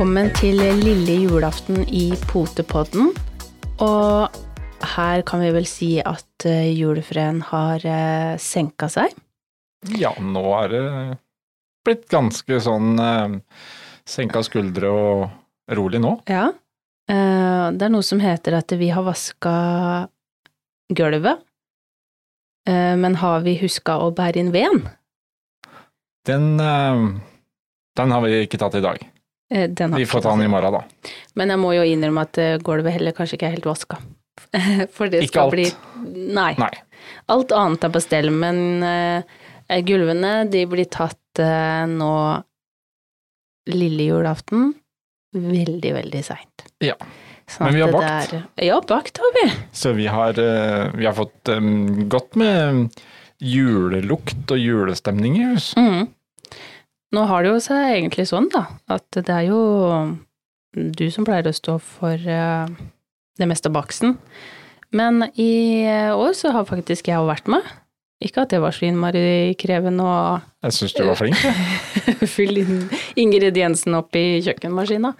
Velkommen 0.00 0.30
til 0.32 0.56
lille 0.56 1.14
julaften 1.26 1.82
i 1.92 2.06
Potepodden. 2.30 3.10
Og 3.84 4.38
her 4.94 5.20
kan 5.28 5.42
vi 5.44 5.50
vel 5.52 5.66
si 5.68 5.90
at 6.00 6.46
eh, 6.48 6.70
julefreden 6.72 7.42
har 7.50 7.84
eh, 7.84 8.38
senka 8.40 8.88
seg. 8.88 9.12
Ja, 10.00 10.14
nå 10.16 10.46
er 10.62 10.72
det 10.72 10.80
blitt 11.84 12.08
ganske 12.08 12.62
sånn 12.64 12.96
eh, 12.96 13.36
senka 14.08 14.40
skuldre 14.48 14.94
og 15.02 15.76
rolig 15.76 16.00
nå. 16.00 16.14
Ja. 16.32 16.48
Det 17.04 17.84
er 17.84 17.92
noe 17.92 18.08
som 18.08 18.24
heter 18.24 18.56
at 18.62 18.72
vi 18.80 18.88
har 18.96 19.04
vaska 19.04 19.54
gulvet. 20.96 21.44
Men 22.64 23.20
har 23.20 23.44
vi 23.44 23.58
huska 23.60 24.00
å 24.00 24.08
bære 24.16 24.46
inn 24.46 24.52
veden? 24.56 24.86
Den, 26.24 26.54
den 28.00 28.16
har 28.16 28.24
vi 28.24 28.46
ikke 28.48 28.64
tatt 28.64 28.80
i 28.80 28.86
dag. 28.88 29.10
Eh, 29.50 29.68
Den 29.68 29.92
har 29.92 29.98
Vi 29.98 30.06
får 30.06 30.22
ta 30.22 30.30
den 30.36 30.46
i 30.46 30.48
morgen, 30.48 30.72
da. 30.72 31.12
Men 31.34 31.50
jeg 31.54 31.58
må 31.58 31.74
jo 31.74 31.82
innrømme 31.86 32.22
at 32.28 32.38
eh, 32.38 32.58
gulvet 32.62 32.94
heller 32.96 33.16
kanskje 33.16 33.38
ikke 33.38 33.48
er 33.50 33.56
helt 33.56 33.68
vaska. 33.68 33.98
For 34.96 35.10
det 35.10 35.24
Ikke 35.26 35.34
skal 35.34 35.48
alt. 35.48 35.56
bli 35.56 35.66
Nei. 36.34 36.52
Nei. 36.58 36.72
Alt 37.32 37.52
annet 37.56 37.84
er 37.86 37.92
på 37.94 38.00
stell, 38.02 38.30
men 38.34 38.82
uh, 38.84 39.40
gulvene 39.86 40.44
de 40.50 40.64
blir 40.68 40.88
tatt 40.92 41.40
uh, 41.40 41.86
nå 41.88 42.12
lille 43.70 44.06
julaften 44.08 44.72
veldig, 45.36 45.92
veldig 45.94 46.22
seint. 46.26 46.64
Ja. 46.82 46.96
Sånn 47.50 47.68
Men 47.68 47.76
vi 47.76 47.82
har 47.84 47.92
bakt. 47.94 48.32
Der, 48.34 48.44
Ja, 48.66 48.80
bakt 48.86 49.20
har 49.22 49.32
vi. 49.36 49.44
Så 49.72 49.92
vi 49.96 50.06
har, 50.10 50.38
uh, 50.38 50.90
vi 50.96 51.06
har 51.08 51.16
fått 51.16 51.52
um, 51.54 52.08
godt 52.10 52.36
med 52.40 52.96
julelukt 53.40 54.50
og 54.52 54.60
julestemning 54.60 55.38
i 55.40 55.44
hus. 55.52 55.72
Mhm. 55.78 56.08
Nå 57.14 57.26
har 57.26 57.42
det 57.42 57.50
jo 57.50 57.60
seg 57.62 57.96
egentlig 57.96 58.28
sånn, 58.30 58.48
da, 58.52 58.66
at 58.92 59.06
det 59.16 59.34
er 59.34 59.48
jo 59.48 59.60
du 60.74 61.06
som 61.10 61.26
pleier 61.26 61.48
å 61.50 61.54
stå 61.54 61.76
for 61.82 62.14
eh, 62.14 62.72
det 63.40 63.48
meste 63.50 63.70
av 63.70 63.74
baksten. 63.80 64.18
Men 64.94 65.24
i 65.34 65.82
eh, 65.86 66.10
år 66.14 66.34
så 66.38 66.52
har 66.54 66.68
faktisk 66.68 67.10
jeg 67.10 67.26
vært 67.26 67.50
med. 67.50 67.66
Ikke 68.20 68.44
at 68.44 68.52
det 68.52 68.60
var 68.60 68.74
så 68.76 68.84
innmari 68.84 69.54
krevende 69.58 70.04
å 70.04 70.16
Jeg 70.66 70.76
syns 70.76 70.94
du 70.98 71.02
var 71.08 71.16
flink. 71.16 71.40
fylle 72.36 72.62
inn 72.66 72.82
ingrediensene 73.18 74.02
opp 74.02 74.14
i 74.18 74.42
kjøkkenmaskina. 74.44 75.14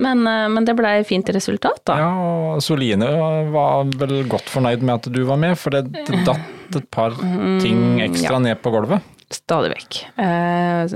Men, 0.00 0.24
eh, 0.26 0.46
men 0.50 0.66
det 0.66 0.74
blei 0.78 0.96
fint 1.06 1.30
resultat, 1.34 1.82
da. 1.90 1.98
Ja, 2.00 2.10
og 2.56 2.64
Soline 2.64 3.10
var 3.52 3.90
vel 4.00 4.22
godt 4.30 4.50
fornøyd 4.50 4.82
med 4.82 4.96
at 4.96 5.10
du 5.12 5.22
var 5.28 5.38
med, 5.42 5.58
for 5.60 5.74
det, 5.76 5.84
datt 6.26 6.78
et 6.78 6.90
par 6.94 7.14
ting 7.60 7.78
Mm, 7.98 8.04
ekstra 8.08 8.38
ja. 8.38 8.44
ned 8.50 8.62
på 8.62 8.72
gulvet. 8.74 9.02
Stadig 9.30 9.70
vekk. 9.76 9.98
Eh, 10.18 10.94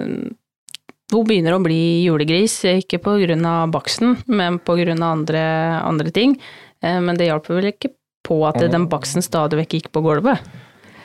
hun 1.13 1.27
begynner 1.29 1.55
å 1.55 1.63
bli 1.63 1.81
julegris, 2.07 2.57
ikke 2.81 2.99
av 3.47 3.71
baksten, 3.71 4.17
men 4.27 4.59
av 5.05 5.19
andre, 5.21 5.43
andre 5.85 6.11
ting. 6.11 6.35
Eh, 6.83 6.99
men 7.01 7.17
det 7.17 7.29
hjalp 7.29 7.47
vel 7.61 7.71
ikke 7.73 7.93
på 8.27 8.41
at 8.49 8.57
Mm. 8.57 8.71
den 8.73 8.87
baksten 8.89 9.23
stadig 9.23 9.59
vekk 9.61 9.69
gikk 9.79 9.89
på 9.93 10.03
gulvet. 10.03 10.41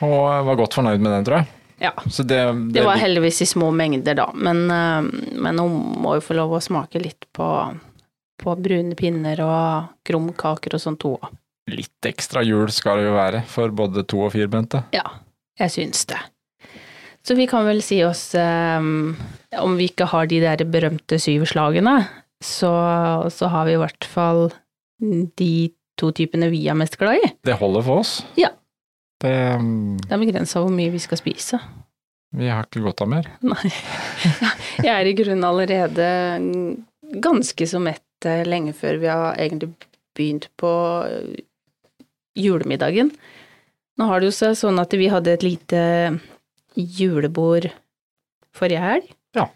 Og 0.00 0.44
var 0.46 0.56
godt 0.56 0.74
fornøyd 0.74 1.00
med 1.00 1.12
den, 1.12 1.24
tror 1.24 1.36
jeg. 1.38 1.48
Ja. 1.80 1.92
Så 2.08 2.24
det, 2.26 2.72
Det 2.72 2.84
var 2.84 2.96
heldigvis 2.96 3.40
i 3.42 3.46
små 3.48 3.70
mengder, 3.72 4.14
da, 4.14 4.30
men, 4.34 4.70
eh, 4.70 5.02
men 5.38 5.58
hun 5.58 5.96
må 6.02 6.14
jo 6.16 6.20
få 6.20 6.34
lov 6.36 6.50
å 6.56 6.60
smake 6.60 7.00
litt 7.00 7.26
på, 7.32 7.78
på 8.40 8.56
brune 8.60 8.94
pinner 8.96 9.40
og 9.40 9.88
krumkaker 10.04 10.74
og 10.74 10.80
sånt, 10.80 11.02
hun 11.02 11.16
òg. 11.20 11.28
litt 11.70 12.02
ekstra 12.02 12.42
jul 12.44 12.66
skal 12.72 12.96
det 12.96 13.04
jo 13.04 13.12
være 13.14 13.44
for 13.46 13.68
både 13.70 14.02
to- 14.08 14.24
og 14.24 14.32
firbente. 14.32 14.82
Ja, 14.92 15.04
jeg 15.56 15.68
syns 15.70 16.04
det. 16.06 16.18
Så 17.26 17.36
vi 17.36 17.46
kan 17.50 17.66
vel 17.68 17.82
si 17.84 17.98
oss 18.04 18.30
um, 18.34 19.16
Om 19.60 19.76
vi 19.76 19.90
ikke 19.90 20.08
har 20.08 20.28
de 20.30 20.38
der 20.40 20.62
berømte 20.64 21.18
syvslagene, 21.20 21.98
så, 22.40 22.70
så 23.28 23.50
har 23.52 23.66
vi 23.68 23.74
i 23.76 23.80
hvert 23.80 24.06
fall 24.08 24.48
de 25.38 25.52
to 26.00 26.08
typene 26.16 26.48
vi 26.52 26.62
er 26.70 26.78
mest 26.78 26.96
glad 27.00 27.20
i. 27.20 27.28
Det 27.44 27.58
holder 27.60 27.84
for 27.84 28.02
oss. 28.04 28.14
Ja. 28.40 28.48
Det, 29.20 29.34
um, 29.60 29.98
Det 30.00 30.14
er 30.16 30.22
begrensa 30.22 30.62
hvor 30.62 30.72
mye 30.72 30.92
vi 30.94 31.02
skal 31.02 31.20
spise. 31.20 31.60
vi 32.32 32.48
har 32.48 32.64
ikke 32.64 32.84
godt 32.86 33.02
av 33.04 33.10
mer. 33.12 33.28
Nei. 33.44 33.68
Jeg 34.86 34.94
er 34.94 35.10
i 35.10 35.16
grunnen 35.18 35.44
allerede 35.44 36.08
ganske 37.20 37.66
så 37.66 37.80
mett 37.82 38.26
eh, 38.26 38.46
lenge 38.46 38.72
før 38.76 39.00
vi 39.02 39.10
har 39.10 39.36
egentlig 39.36 39.72
begynt 40.16 40.48
på 40.60 40.72
eh, 41.08 41.42
julemiddagen. 42.38 43.10
Nå 43.98 44.08
har 44.08 44.20
det 44.20 44.30
jo 44.30 44.36
seg 44.36 44.56
sånn 44.56 44.78
at 44.80 44.94
vi 44.96 45.10
hadde 45.12 45.34
et 45.34 45.44
lite 45.44 45.80
julebord 46.74 47.70
forrige 48.56 48.82
helg. 48.82 49.14
Ja. 49.36 49.46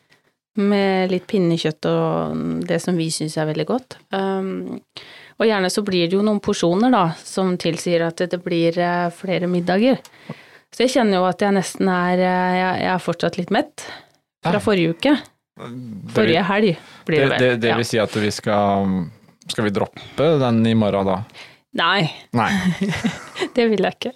Med 0.60 1.10
litt 1.10 1.26
pinnekjøtt 1.30 1.88
og 1.90 2.64
det 2.68 2.80
som 2.82 2.98
vi 2.98 3.10
syns 3.14 3.36
er 3.40 3.50
veldig 3.50 3.66
godt. 3.68 3.98
Um, 4.14 4.80
og 5.40 5.48
gjerne 5.48 5.70
så 5.72 5.82
blir 5.86 6.06
det 6.06 6.16
jo 6.16 6.22
noen 6.24 6.40
porsjoner, 6.42 6.92
da, 6.94 7.08
som 7.18 7.56
tilsier 7.60 8.04
at 8.06 8.22
det 8.30 8.38
blir 8.44 8.76
eh, 8.78 9.08
flere 9.14 9.48
middager. 9.50 9.98
Så 10.74 10.84
jeg 10.84 10.94
kjenner 10.94 11.20
jo 11.20 11.26
at 11.26 11.42
jeg 11.42 11.54
nesten 11.54 11.90
er 11.90 12.22
eh, 12.22 12.58
Jeg, 12.58 12.84
er 12.92 13.02
fortsatt 13.02 13.38
litt 13.38 13.50
mett 13.54 13.86
fra 14.44 14.60
forrige 14.62 14.94
uke. 14.94 15.16
Forrige 16.14 16.44
helg 16.46 16.70
blir 17.06 17.24
det 17.24 17.26
det, 17.26 17.32
vel. 17.32 17.38
det, 17.38 17.50
det 17.50 17.60
det 17.66 17.74
vil 17.80 17.86
si 17.86 17.98
at 18.02 18.14
vi 18.18 18.30
skal 18.34 18.88
Skal 19.46 19.68
vi 19.68 19.70
droppe 19.76 20.30
den 20.40 20.64
i 20.66 20.72
morgen 20.74 21.06
da? 21.06 21.18
Nei, 21.78 22.06
Nei. 22.34 22.50
det 23.56 23.66
vil 23.70 23.82
jeg 23.82 23.98
ikke. 23.98 24.12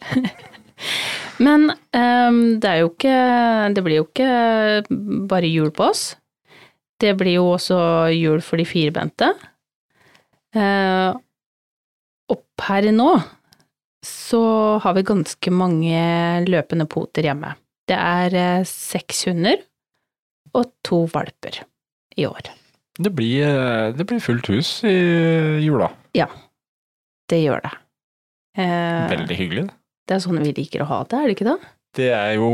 Men 1.44 1.68
um, 1.70 2.38
det 2.58 2.66
er 2.66 2.80
jo 2.80 2.88
ikke 2.90 3.16
Det 3.76 3.82
blir 3.86 4.00
jo 4.00 4.06
ikke 4.08 4.30
bare 5.30 5.50
jul 5.50 5.70
på 5.70 5.86
oss. 5.92 6.16
Det 6.98 7.12
blir 7.20 7.36
jo 7.38 7.44
også 7.54 7.78
jul 8.10 8.42
for 8.42 8.58
de 8.58 8.66
firbente. 8.66 9.30
Uh, 10.56 11.14
og 12.28 12.42
per 12.58 12.88
nå 12.92 13.12
så 14.04 14.42
har 14.82 14.94
vi 14.96 15.06
ganske 15.06 15.52
mange 15.54 16.02
løpende 16.46 16.86
poter 16.90 17.26
hjemme. 17.28 17.54
Det 17.88 17.96
er 17.96 18.34
eh, 18.36 18.66
seks 18.68 19.24
hunder 19.28 19.56
og 20.56 20.70
to 20.86 21.02
valper 21.12 21.62
i 22.18 22.26
år. 22.28 22.50
Det 22.98 23.12
blir, 23.14 23.46
eh, 23.46 23.94
det 23.96 24.06
blir 24.08 24.20
fullt 24.22 24.50
hus 24.52 24.82
i 24.86 24.94
jula. 25.64 25.90
Ja, 26.16 26.28
Det 27.28 27.42
gjør 27.42 27.60
det. 27.60 27.72
Eh, 28.56 29.08
Veldig 29.10 29.36
hyggelig. 29.36 29.64
det 29.68 29.77
er 30.16 30.22
sånn 30.24 30.40
vi 30.44 30.54
liker 30.56 30.84
å 30.84 30.90
ha 30.90 31.02
det, 31.04 31.18
er 31.18 31.28
det 31.28 31.36
ikke 31.36 31.48
det? 31.50 31.58
Det 31.98 32.12
er 32.14 32.36
jo 32.38 32.50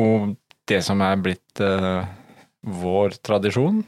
det 0.71 0.81
som 0.87 1.03
er 1.05 1.21
blitt 1.21 1.63
uh, 1.63 2.07
vår 2.65 3.19
tradisjon. 3.25 3.83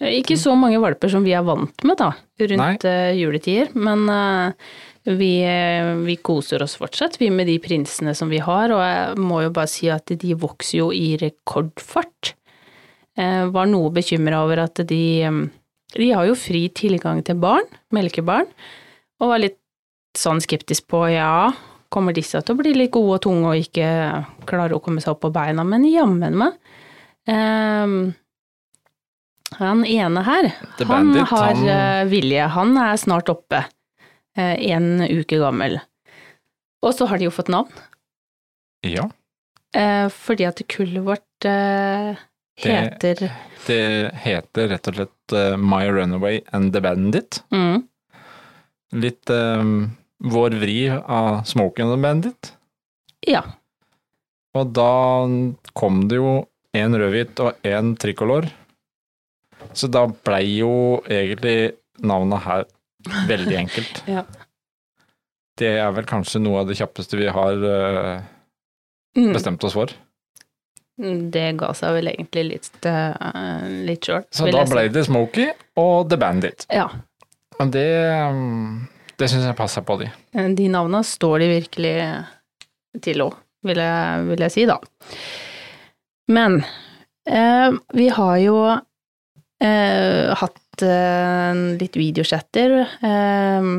Ikke 0.00 0.38
så 0.40 0.54
mange 0.56 0.80
valper 0.80 1.12
som 1.12 1.26
vi 1.26 1.34
er 1.36 1.44
vant 1.44 1.84
med, 1.84 1.98
da, 2.00 2.14
rundt 2.40 2.86
eh, 2.88 3.10
juletider, 3.18 3.68
men 3.76 4.06
uh, 4.08 4.70
vi, 5.04 5.34
vi 6.06 6.16
koser 6.24 6.64
oss 6.64 6.78
fortsatt, 6.80 7.18
vi 7.20 7.28
med 7.32 7.50
de 7.50 7.58
prinsene 7.60 8.14
som 8.16 8.32
vi 8.32 8.40
har, 8.40 8.72
og 8.72 8.80
jeg 8.80 9.20
må 9.20 9.42
jo 9.44 9.52
bare 9.56 9.68
si 9.68 9.90
at 9.92 10.12
de 10.22 10.36
vokser 10.40 10.78
jo 10.80 10.90
i 10.96 11.18
rekordfart. 11.20 12.34
Eh, 13.20 13.46
var 13.52 13.68
noe 13.68 13.90
bekymra 13.92 14.44
over 14.44 14.64
at 14.66 14.80
de 14.86 15.30
De 15.90 16.06
har 16.14 16.22
jo 16.28 16.36
fri 16.38 16.68
tilgang 16.70 17.18
til 17.26 17.34
barn, 17.42 17.66
melkebarn, 17.90 18.46
og 19.18 19.32
var 19.32 19.42
litt 19.42 19.58
sånn 20.14 20.38
skeptisk 20.40 20.86
på 20.86 21.00
ja, 21.10 21.50
kommer 21.90 22.14
disse 22.14 22.40
til 22.42 22.54
å 22.54 22.58
bli 22.60 22.72
litt 22.74 22.92
gode 22.94 23.16
og 23.18 23.22
tunge 23.26 23.50
og 23.50 23.56
ikke 23.64 23.90
klare 24.46 24.76
å 24.76 24.82
komme 24.82 25.02
seg 25.02 25.12
opp 25.16 25.20
på 25.24 25.32
beina, 25.34 25.64
men 25.66 25.84
jammen 25.90 26.36
meg. 26.38 26.52
um, 27.28 28.14
han 29.58 29.84
ene 29.84 30.22
her, 30.24 30.48
The 30.78 30.84
han 30.86 31.08
Bandit, 31.12 31.26
har 31.28 31.54
han- 31.54 31.68
eh, 31.68 32.04
vilje. 32.08 32.48
Han 32.54 32.76
er 32.78 32.94
snart 32.96 33.28
oppe. 33.28 33.64
eh, 34.36 34.70
En 34.70 35.00
uke 35.02 35.36
gammel. 35.38 35.80
Og 36.82 36.94
så 36.94 37.06
har 37.08 37.18
de 37.18 37.24
jo 37.24 37.30
fått 37.30 37.48
navn. 37.48 37.68
Ja. 38.84 39.10
eh, 39.74 40.08
Fordi 40.08 40.46
at 40.46 40.62
kullet 40.68 41.02
vårt 41.04 41.44
heter 41.44 42.16
Det- 42.56 43.30
heter 43.30 43.30
Det 43.66 44.14
heter 44.14 44.68
rett 44.68 44.88
og 44.88 44.94
slett 44.94 45.58
My 45.58 45.86
Runaway 45.90 46.40
and 46.52 46.72
the 46.72 46.80
Bandit. 46.80 47.42
mm, 47.52 47.84
Litt 48.92 49.28
eh, 49.30 49.86
vår 50.20 50.56
vri 50.60 50.78
av 50.90 51.42
Smoke 51.48 51.82
and 51.82 52.02
Bandit. 52.04 52.52
Ja. 53.26 53.42
Og 54.56 54.72
da 54.76 54.92
kom 55.78 56.04
det 56.10 56.18
jo 56.20 56.34
en 56.76 56.96
rødhvit 56.98 57.40
og 57.42 57.66
en 57.66 57.94
tricolor. 58.00 58.48
Så 59.76 59.90
da 59.92 60.06
blei 60.08 60.44
jo 60.58 61.00
egentlig 61.08 61.72
navnet 62.00 62.46
her 62.46 62.68
veldig 63.30 63.58
enkelt. 63.64 64.04
Ja. 64.18 64.26
Det 65.60 65.74
er 65.76 65.90
vel 65.92 66.06
kanskje 66.08 66.40
noe 66.40 66.62
av 66.62 66.70
det 66.70 66.78
kjappeste 66.78 67.18
vi 67.20 67.26
har 67.28 67.64
eh, 67.68 68.22
Mm, 69.16 69.32
bestemt 69.32 69.64
oss 69.64 69.74
for. 69.74 69.90
Det 71.32 71.46
ga 71.58 71.72
seg 71.74 71.96
vel 71.96 72.10
egentlig 72.12 72.44
litt, 72.50 72.76
uh, 72.86 73.64
litt 73.88 74.04
short. 74.06 74.28
Så 74.34 74.50
da 74.52 74.66
blei 74.68 74.86
det 74.92 75.06
Smokie 75.08 75.54
og 75.80 76.10
The 76.10 76.18
Bandit. 76.20 76.66
Ja. 76.70 76.86
Men 77.58 77.72
det, 77.74 77.86
mm, 78.36 78.74
det 79.20 79.28
syns 79.30 79.44
jeg 79.46 79.58
passer 79.58 79.84
på 79.86 79.98
de. 80.00 80.08
De 80.56 80.66
navna 80.72 81.02
står 81.06 81.42
de 81.44 81.50
virkelig 81.52 81.94
til 83.04 83.22
òg, 83.26 83.36
vil, 83.68 83.80
vil 84.32 84.44
jeg 84.46 84.54
si, 84.54 84.64
da. 84.68 84.78
Men 86.32 86.60
eh, 87.28 87.70
vi 87.96 88.08
har 88.16 88.36
jo 88.42 88.56
eh, 88.72 90.32
hatt 90.40 90.84
eh, 90.86 91.62
litt 91.80 91.98
videochatter. 92.00 92.76
Eh, 93.04 93.70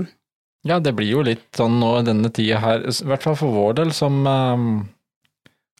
Ja, 0.68 0.78
det 0.78 0.94
blir 0.94 1.10
jo 1.10 1.24
litt 1.26 1.48
sånn 1.58 1.80
nå 1.82 1.88
i 1.98 2.06
denne 2.06 2.30
tida 2.30 2.60
her, 2.62 2.84
i 2.86 3.08
hvert 3.10 3.24
fall 3.26 3.38
for 3.40 3.50
vår 3.56 3.80
del, 3.80 3.94
som 3.98 4.20
um, 4.30 4.68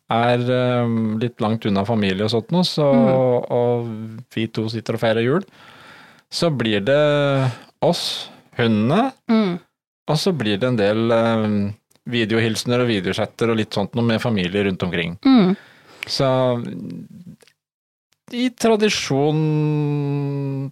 er 0.10 0.42
litt 1.22 1.38
langt 1.44 1.68
unna 1.70 1.84
familie 1.86 2.26
og 2.26 2.32
sånt 2.34 2.50
noe, 2.52 2.66
så, 2.66 2.88
og 3.46 3.92
vi 4.34 4.48
to 4.50 4.66
sitter 4.74 4.98
og 4.98 5.04
feirer 5.04 5.22
jul, 5.22 5.46
så 6.34 6.50
blir 6.50 6.82
det 6.88 6.98
oss, 7.86 8.31
hundene, 8.58 9.12
mm, 9.32 9.54
og 10.12 10.20
så 10.20 10.34
blir 10.36 10.60
det 10.60 10.68
en 10.72 10.80
del 10.80 11.14
um, 11.16 11.60
videohilsener 12.12 12.84
og 12.84 12.90
videochatter 12.90 13.52
og 13.52 13.60
litt 13.62 13.78
sånt 13.78 13.94
noe 13.96 14.08
med 14.08 14.24
familie 14.24 14.66
rundt 14.68 14.84
omkring. 14.88 15.18
mm. 15.26 15.54
Så 16.10 16.28
i 18.34 18.48
tradisjon 18.58 19.42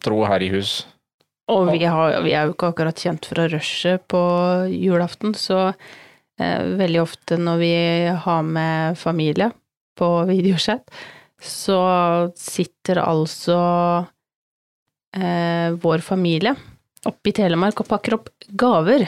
tro 0.01 0.23
her 0.25 0.41
i 0.41 0.49
hus. 0.49 0.79
Og 1.49 1.69
vi, 1.71 1.83
har, 1.85 2.19
vi 2.25 2.33
er 2.33 2.47
jo 2.47 2.53
ikke 2.55 2.71
akkurat 2.73 3.01
kjent 3.01 3.25
for 3.29 3.41
å 3.41 3.47
rushe 3.49 3.95
på 4.09 4.21
julaften, 4.69 5.33
så 5.37 5.71
eh, 5.71 6.61
veldig 6.79 7.01
ofte 7.01 7.39
når 7.41 7.61
vi 7.61 7.73
har 8.25 8.43
med 8.45 8.97
familie 9.01 9.49
på 9.97 10.09
videochat, 10.29 10.85
så 11.41 11.79
sitter 12.37 13.01
altså 13.01 13.57
eh, 15.17 15.73
vår 15.81 16.05
familie 16.05 16.53
oppe 17.07 17.31
i 17.31 17.35
Telemark 17.35 17.79
og 17.83 17.89
pakker 17.89 18.17
opp 18.19 18.29
gaver 18.49 19.07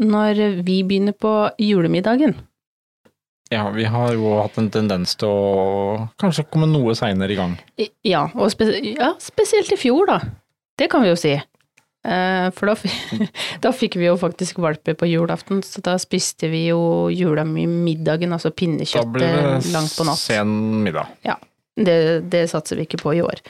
når 0.00 0.62
vi 0.64 0.80
begynner 0.86 1.16
på 1.16 1.32
julemiddagen. 1.60 2.34
Ja, 3.50 3.64
vi 3.74 3.84
har 3.90 4.14
jo 4.14 4.36
hatt 4.38 4.58
en 4.62 4.70
tendens 4.70 5.16
til 5.18 5.26
å 5.26 6.08
kanskje 6.22 6.46
komme 6.52 6.68
noe 6.70 6.94
seinere 6.94 7.34
i 7.34 7.38
gang. 7.38 7.56
Ja, 8.06 8.28
og 8.38 8.52
spe 8.54 8.68
ja, 8.78 9.12
spesielt 9.18 9.72
i 9.74 9.78
fjor, 9.80 10.06
da. 10.06 10.20
Det 10.78 10.86
kan 10.92 11.02
vi 11.02 11.10
jo 11.10 11.16
si. 11.18 11.34
Eh, 11.34 12.46
for 12.56 12.70
da, 12.70 12.76
da 13.66 13.72
fikk 13.74 13.98
vi 14.00 14.06
jo 14.06 14.14
faktisk 14.20 14.62
valper 14.62 14.94
på 14.96 15.08
julaften, 15.10 15.64
så 15.66 15.82
da 15.84 15.96
spiste 16.00 16.48
vi 16.52 16.68
jo 16.68 17.10
julemiddagen, 17.12 18.32
altså 18.32 18.54
Da 18.54 18.58
pinnekjøttet 18.62 19.18
det 19.18 19.74
langt 19.74 19.98
på 19.98 20.06
natt. 20.06 20.22
sen 20.22 20.54
middag. 20.86 21.10
Det, 21.80 21.98
det 22.30 22.46
satser 22.52 22.78
vi 22.78 22.86
ikke 22.86 23.02
på 23.02 23.18
i 23.18 23.22
år. 23.24 23.42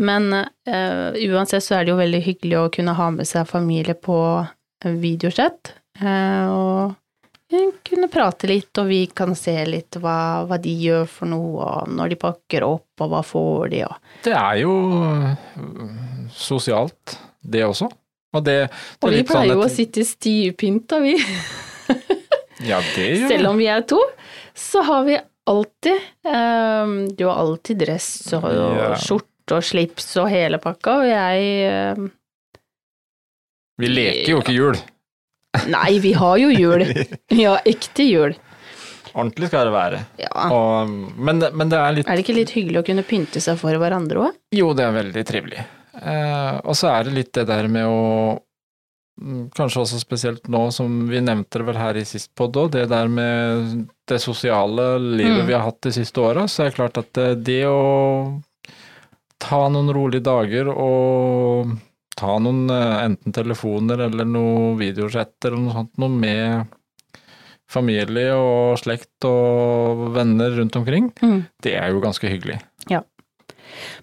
Men 0.00 0.30
uh, 0.32 1.10
uansett 1.28 1.64
så 1.66 1.76
er 1.76 1.84
det 1.84 1.92
jo 1.92 1.98
veldig 2.00 2.22
hyggelig 2.24 2.56
å 2.62 2.70
kunne 2.72 2.94
ha 2.96 3.10
med 3.12 3.28
seg 3.28 3.48
familie 3.50 3.94
på 3.98 4.16
videosett. 4.96 5.74
Uh, 6.00 6.46
og 6.48 6.96
kunne 7.84 8.06
prate 8.08 8.46
litt, 8.48 8.70
og 8.78 8.86
vi 8.88 9.00
kan 9.10 9.34
se 9.36 9.52
litt 9.66 9.98
hva, 10.00 10.46
hva 10.48 10.56
de 10.62 10.70
gjør 10.84 11.08
for 11.10 11.28
noe, 11.32 11.64
og 11.66 11.90
når 11.98 12.12
de 12.14 12.18
pakker 12.22 12.62
opp, 12.64 12.86
og 13.02 13.10
hva 13.10 13.20
får 13.26 13.72
de, 13.72 13.80
og 13.88 13.96
Det 14.24 14.36
er 14.38 14.60
jo 14.62 14.74
sosialt, 16.32 17.16
det 17.42 17.64
også. 17.66 17.88
Og 18.30 18.44
det, 18.46 18.56
det 18.70 19.02
Og 19.02 19.10
vi 19.10 19.22
sånn 19.24 19.26
pleier 19.32 19.56
jo 19.56 19.64
å 19.64 19.66
et- 19.66 19.74
sitte 19.74 20.04
stivpynta, 20.06 21.00
vi. 21.02 21.16
Ja, 22.70 22.78
det 22.94 23.06
gjør 23.18 23.28
Selv 23.32 23.50
om 23.50 23.58
vi 23.58 23.66
er 23.72 23.82
to, 23.88 23.98
så 24.54 24.82
har 24.86 25.04
vi 25.08 25.16
alltid 25.50 25.96
um, 26.28 27.08
Du 27.16 27.24
har 27.26 27.38
alltid 27.40 27.78
dress 27.80 28.10
og, 28.36 28.44
og 28.44 28.76
Ja. 28.78 28.90
Skjorte 29.50 29.58
og 29.58 29.66
slips 29.66 30.16
og 30.20 30.30
hele 30.30 30.58
pakka, 30.62 31.00
og 31.00 31.08
jeg 31.08 31.66
ehm, 31.70 32.10
Vi 33.80 33.88
leker 33.88 34.30
jo 34.34 34.40
ikke 34.42 34.54
jul. 34.54 34.76
Nei, 35.74 35.98
vi 35.98 36.12
har 36.12 36.36
jo 36.38 36.50
jul. 36.52 36.84
Ja, 37.34 37.56
ekte 37.66 38.04
jul. 38.06 38.34
Ordentlig 39.10 39.48
skal 39.50 39.66
det 39.66 39.72
være. 39.74 40.04
Ja. 40.20 40.30
Og, 40.54 40.90
men, 41.18 41.40
men 41.42 41.70
det 41.72 41.78
er 41.78 41.96
litt 41.96 42.06
Er 42.08 42.14
det 42.16 42.22
ikke 42.22 42.36
litt 42.36 42.52
hyggelig 42.54 42.78
å 42.82 42.86
kunne 42.86 43.02
pynte 43.02 43.40
seg 43.42 43.58
for 43.58 43.74
hverandre 43.74 44.28
òg? 44.28 44.36
Jo, 44.54 44.70
det 44.78 44.84
er 44.86 44.94
veldig 44.94 45.24
trivelig. 45.26 45.64
Eh, 45.98 46.60
og 46.62 46.76
så 46.78 46.92
er 46.92 47.08
det 47.08 47.16
litt 47.16 47.32
det 47.34 47.48
der 47.48 47.66
med 47.68 47.88
å 47.90 48.38
mm, 49.18 49.48
Kanskje 49.56 49.82
også 49.82 49.98
spesielt 49.98 50.46
nå, 50.48 50.68
som 50.70 51.08
vi 51.10 51.18
nevnte 51.24 51.58
det 51.58 51.66
vel 51.66 51.80
her 51.80 51.98
i 51.98 52.04
sist 52.06 52.30
podd 52.38 52.54
òg, 52.62 52.70
det 52.76 52.86
der 52.92 53.10
med 53.10 53.88
det 54.06 54.20
sosiale 54.22 54.92
livet 55.02 55.42
Mm. 55.42 55.48
vi 55.50 55.56
har 55.58 55.66
hatt 55.66 55.82
de 55.82 55.92
siste 55.98 56.22
åra, 56.22 56.46
så 56.46 56.62
er 56.62 56.70
det 56.70 56.78
klart 56.78 57.02
at 57.02 57.10
det, 57.18 57.28
det 57.50 57.64
å 57.66 57.82
ta 59.40 59.62
noen 59.72 59.88
rolige 59.96 60.22
dager 60.26 60.68
og 60.72 61.70
ta 62.20 62.34
noen 62.42 62.66
eh, 62.70 62.96
enten 63.06 63.32
telefoner 63.32 64.02
eller 64.08 64.28
noe 64.28 64.74
videosetter 64.80 65.52
eller 65.54 65.64
noe 65.64 65.76
sånt 65.78 65.96
noe 66.02 66.12
med 66.12 66.76
familie 67.70 68.32
og 68.34 68.76
slekt 68.82 69.24
og 69.28 70.08
venner 70.16 70.50
rundt 70.58 70.76
omkring, 70.76 71.12
Mm. 71.22 71.44
det 71.62 71.76
er 71.78 71.92
jo 71.94 72.00
ganske 72.02 72.26
hyggelig. 72.28 72.58
Ja. 72.90 73.02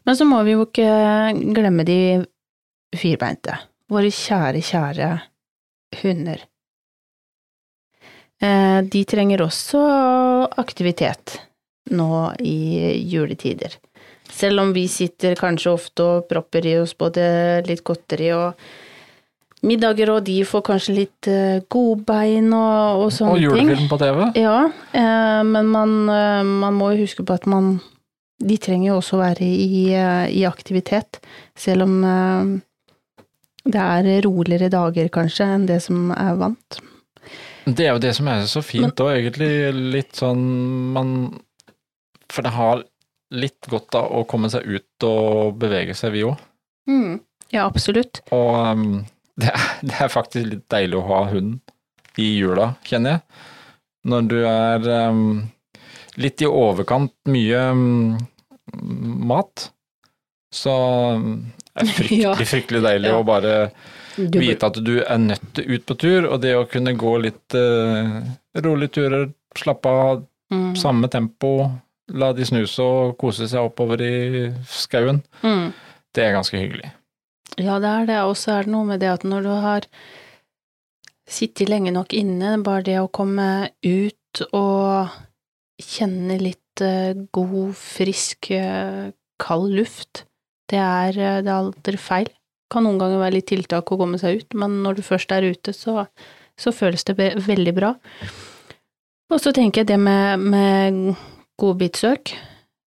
Men 0.05 0.15
så 0.15 0.23
må 0.25 0.39
vi 0.47 0.53
jo 0.55 0.63
ikke 0.65 0.87
glemme 1.53 1.83
de 1.85 2.25
firbeinte. 2.95 3.57
Våre 3.91 4.07
kjære, 4.07 4.61
kjære 4.63 5.09
hunder. 6.01 6.45
Eh, 8.41 8.81
De 8.87 9.03
trenger 9.09 9.41
også 9.43 9.81
aktivitet 10.57 11.39
nå 11.91 12.07
i 12.39 12.55
juletider. 13.11 13.77
Selv 14.27 14.61
om 14.61 14.73
vi 14.75 14.87
sitter 14.91 15.37
kanskje 15.39 15.71
ofte 15.71 16.03
og 16.03 16.27
propper 16.29 16.65
i 16.67 16.75
oss 16.81 16.93
både 16.97 17.23
litt 17.67 17.83
godteri 17.87 18.31
og 18.35 18.59
middager, 19.65 20.11
og 20.13 20.25
de 20.27 20.37
får 20.45 20.63
kanskje 20.67 20.95
litt 20.97 21.29
eh, 21.31 21.63
godbein 21.73 22.51
og, 22.53 23.05
og 23.05 23.13
sånne 23.15 23.33
Og 23.33 23.55
ting. 23.57 23.71
julefilm 23.71 23.89
på 23.89 23.99
TV. 24.01 24.23
Ja, 24.37 24.57
eh, 24.91 25.41
men 25.47 25.71
man, 25.73 25.95
eh, 26.13 26.43
man 26.65 26.77
må 26.77 26.91
jo 26.93 27.07
huske 27.07 27.25
på 27.25 27.37
at 27.37 27.47
man 27.49 27.77
De 28.37 28.53
trenger 28.61 28.91
jo 28.91 28.99
også 28.99 29.17
være 29.17 29.41
i, 29.41 29.87
i 30.29 30.43
aktivitet, 30.45 31.17
selv 31.57 31.87
om 31.87 31.95
det 33.65 33.81
er 33.81 34.21
roligere 34.21 34.69
dager 34.69 35.09
kanskje 35.09 35.47
enn 35.55 35.65
det 35.65 35.79
som 35.81 36.11
er 36.13 36.35
vant. 36.37 36.77
Det 37.65 37.87
er 37.87 37.95
jo 37.95 38.03
det 38.03 38.13
som 38.13 38.29
er 38.29 38.45
så 38.45 38.61
fint 38.61 39.01
òg, 39.01 39.09
egentlig. 39.15 39.49
Litt 39.97 40.21
sånn 40.21 40.45
man 40.93 41.15
For 42.29 42.45
det 42.45 42.53
har 42.53 42.85
litt 43.35 43.67
godt 43.69 43.95
av 43.99 44.11
å 44.15 44.23
komme 44.29 44.49
seg 44.53 44.63
ut 44.69 45.03
og 45.07 45.57
bevege 45.59 45.95
seg, 45.97 46.13
vi 46.15 46.23
òg. 46.27 46.37
Ja, 47.51 47.65
absolutt. 47.67 48.21
Og 48.35 48.55
um, 48.55 48.85
det, 49.39 49.51
er, 49.51 49.67
det 49.83 49.97
er 50.03 50.11
faktisk 50.13 50.47
litt 50.53 50.65
deilig 50.71 50.99
å 51.01 51.05
ha 51.09 51.21
hund 51.31 51.59
i 52.19 52.31
jula, 52.39 52.73
kjenner 52.87 53.17
jeg. 53.17 53.43
Når 54.07 54.27
du 54.31 54.37
er 54.47 54.87
um, 55.11 55.23
litt 56.17 56.41
i 56.41 56.47
overkant 56.49 57.13
mye 57.29 57.61
um, 57.75 58.17
mat, 59.27 59.67
så 60.53 60.73
um, 61.19 61.31
er 61.75 61.87
det 61.87 61.95
fryktelig, 61.97 62.21
Ja. 62.25 62.35
fryktelig 62.39 62.83
deilig 62.87 63.11
Ja. 63.11 63.19
å 63.19 63.25
bare 63.27 63.55
Du, 64.17 64.39
vite 64.41 64.65
at 64.71 64.79
du 64.81 64.95
er 65.03 65.19
nødt 65.21 65.43
til 65.53 65.75
ut 65.75 65.83
på 65.85 65.97
tur, 66.01 66.25
og 66.31 66.39
det 66.41 66.55
å 66.57 66.63
kunne 66.71 66.95
gå 66.97 67.11
litt 67.21 67.53
uh, 67.59 68.23
rolige 68.63 68.95
turer, 68.97 69.27
slappe 69.57 69.91
av, 69.93 70.23
mm, 70.53 70.71
samme 70.79 71.09
tempo, 71.13 71.51
la 72.15 72.31
de 72.35 72.45
snuse 72.47 72.83
og 72.83 73.17
kose 73.19 73.49
seg 73.49 73.67
oppover 73.67 74.01
i 74.03 74.47
skauen, 74.71 75.21
mm. 75.43 75.67
det 76.15 76.23
er 76.23 76.37
ganske 76.37 76.59
hyggelig. 76.59 76.93
Ja, 77.57 77.79
det 77.81 77.89
er 77.89 78.07
det. 78.07 78.21
Og 78.29 78.37
så 78.37 78.57
er 78.57 78.67
det 78.67 78.73
noe 78.73 78.87
med 78.87 79.01
det 79.01 79.11
at 79.11 79.25
når 79.27 79.45
du 79.45 79.53
har 79.63 79.87
sittet 81.27 81.69
lenge 81.71 81.91
nok 81.91 82.13
inne, 82.15 82.55
bare 82.63 82.85
det 82.87 82.97
å 83.01 83.11
komme 83.11 83.69
ut 83.83 84.43
og 84.55 85.13
kjenne 85.81 86.37
litt 86.41 86.83
eh, 86.85 87.17
god, 87.35 87.75
frisk, 87.77 88.51
eh, 88.53 89.13
kald 89.41 89.73
luft, 89.75 90.25
det 90.71 90.79
er, 90.81 91.17
eh, 91.17 91.39
det 91.43 91.51
er 91.51 91.55
aldri 91.57 91.99
feil. 92.01 92.29
Kan 92.71 92.85
noen 92.87 92.99
ganger 93.01 93.21
være 93.21 93.37
litt 93.37 93.49
tiltak 93.51 93.91
å 93.91 93.99
komme 93.99 94.19
seg 94.21 94.41
ut, 94.41 94.57
men 94.59 94.81
når 94.83 94.99
du 94.99 95.05
først 95.07 95.31
er 95.31 95.47
ute, 95.47 95.73
så, 95.75 96.07
så 96.59 96.73
føles 96.75 97.05
det 97.07 97.17
veldig 97.17 97.73
bra. 97.75 97.93
Og 99.27 99.41
så 99.43 99.51
tenker 99.55 99.83
jeg 99.83 99.91
det 99.91 99.99
med, 99.99 100.43
med 100.43 101.15
godbitsøk. 101.59 102.33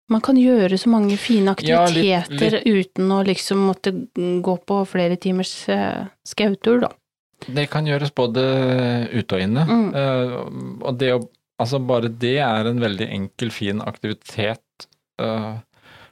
Man 0.09 0.21
kan 0.25 0.37
gjøre 0.41 0.77
så 0.81 0.89
mange 0.89 1.17
fine 1.21 1.53
Ja, 1.61 1.83
litt- 1.85 2.15
aktiviteter 2.25 2.63
uten 2.65 3.11
å 3.13 3.19
liksom 3.25 3.61
måtte 3.69 3.91
gå 4.41 4.55
på 4.65 4.79
flere 4.89 5.17
timers 5.21 5.53
eh, 5.69 6.05
skautur, 6.25 6.81
da. 6.81 6.89
Det 7.47 7.69
kan 7.71 7.85
gjøres 7.87 8.11
både 8.11 8.41
ute 9.13 9.35
og 9.37 9.41
inne, 9.41 9.63
Mm. 9.69 9.93
Uh, 9.95 10.87
og 10.87 10.97
det 10.99 11.13
å 11.15 11.27
Altså, 11.59 11.75
bare 11.83 12.07
det 12.07 12.37
er 12.39 12.67
en 12.69 12.77
veldig 12.79 13.09
enkel, 13.11 13.49
fin 13.51 13.81
aktivitet 13.83 14.85
uh, 15.19 15.57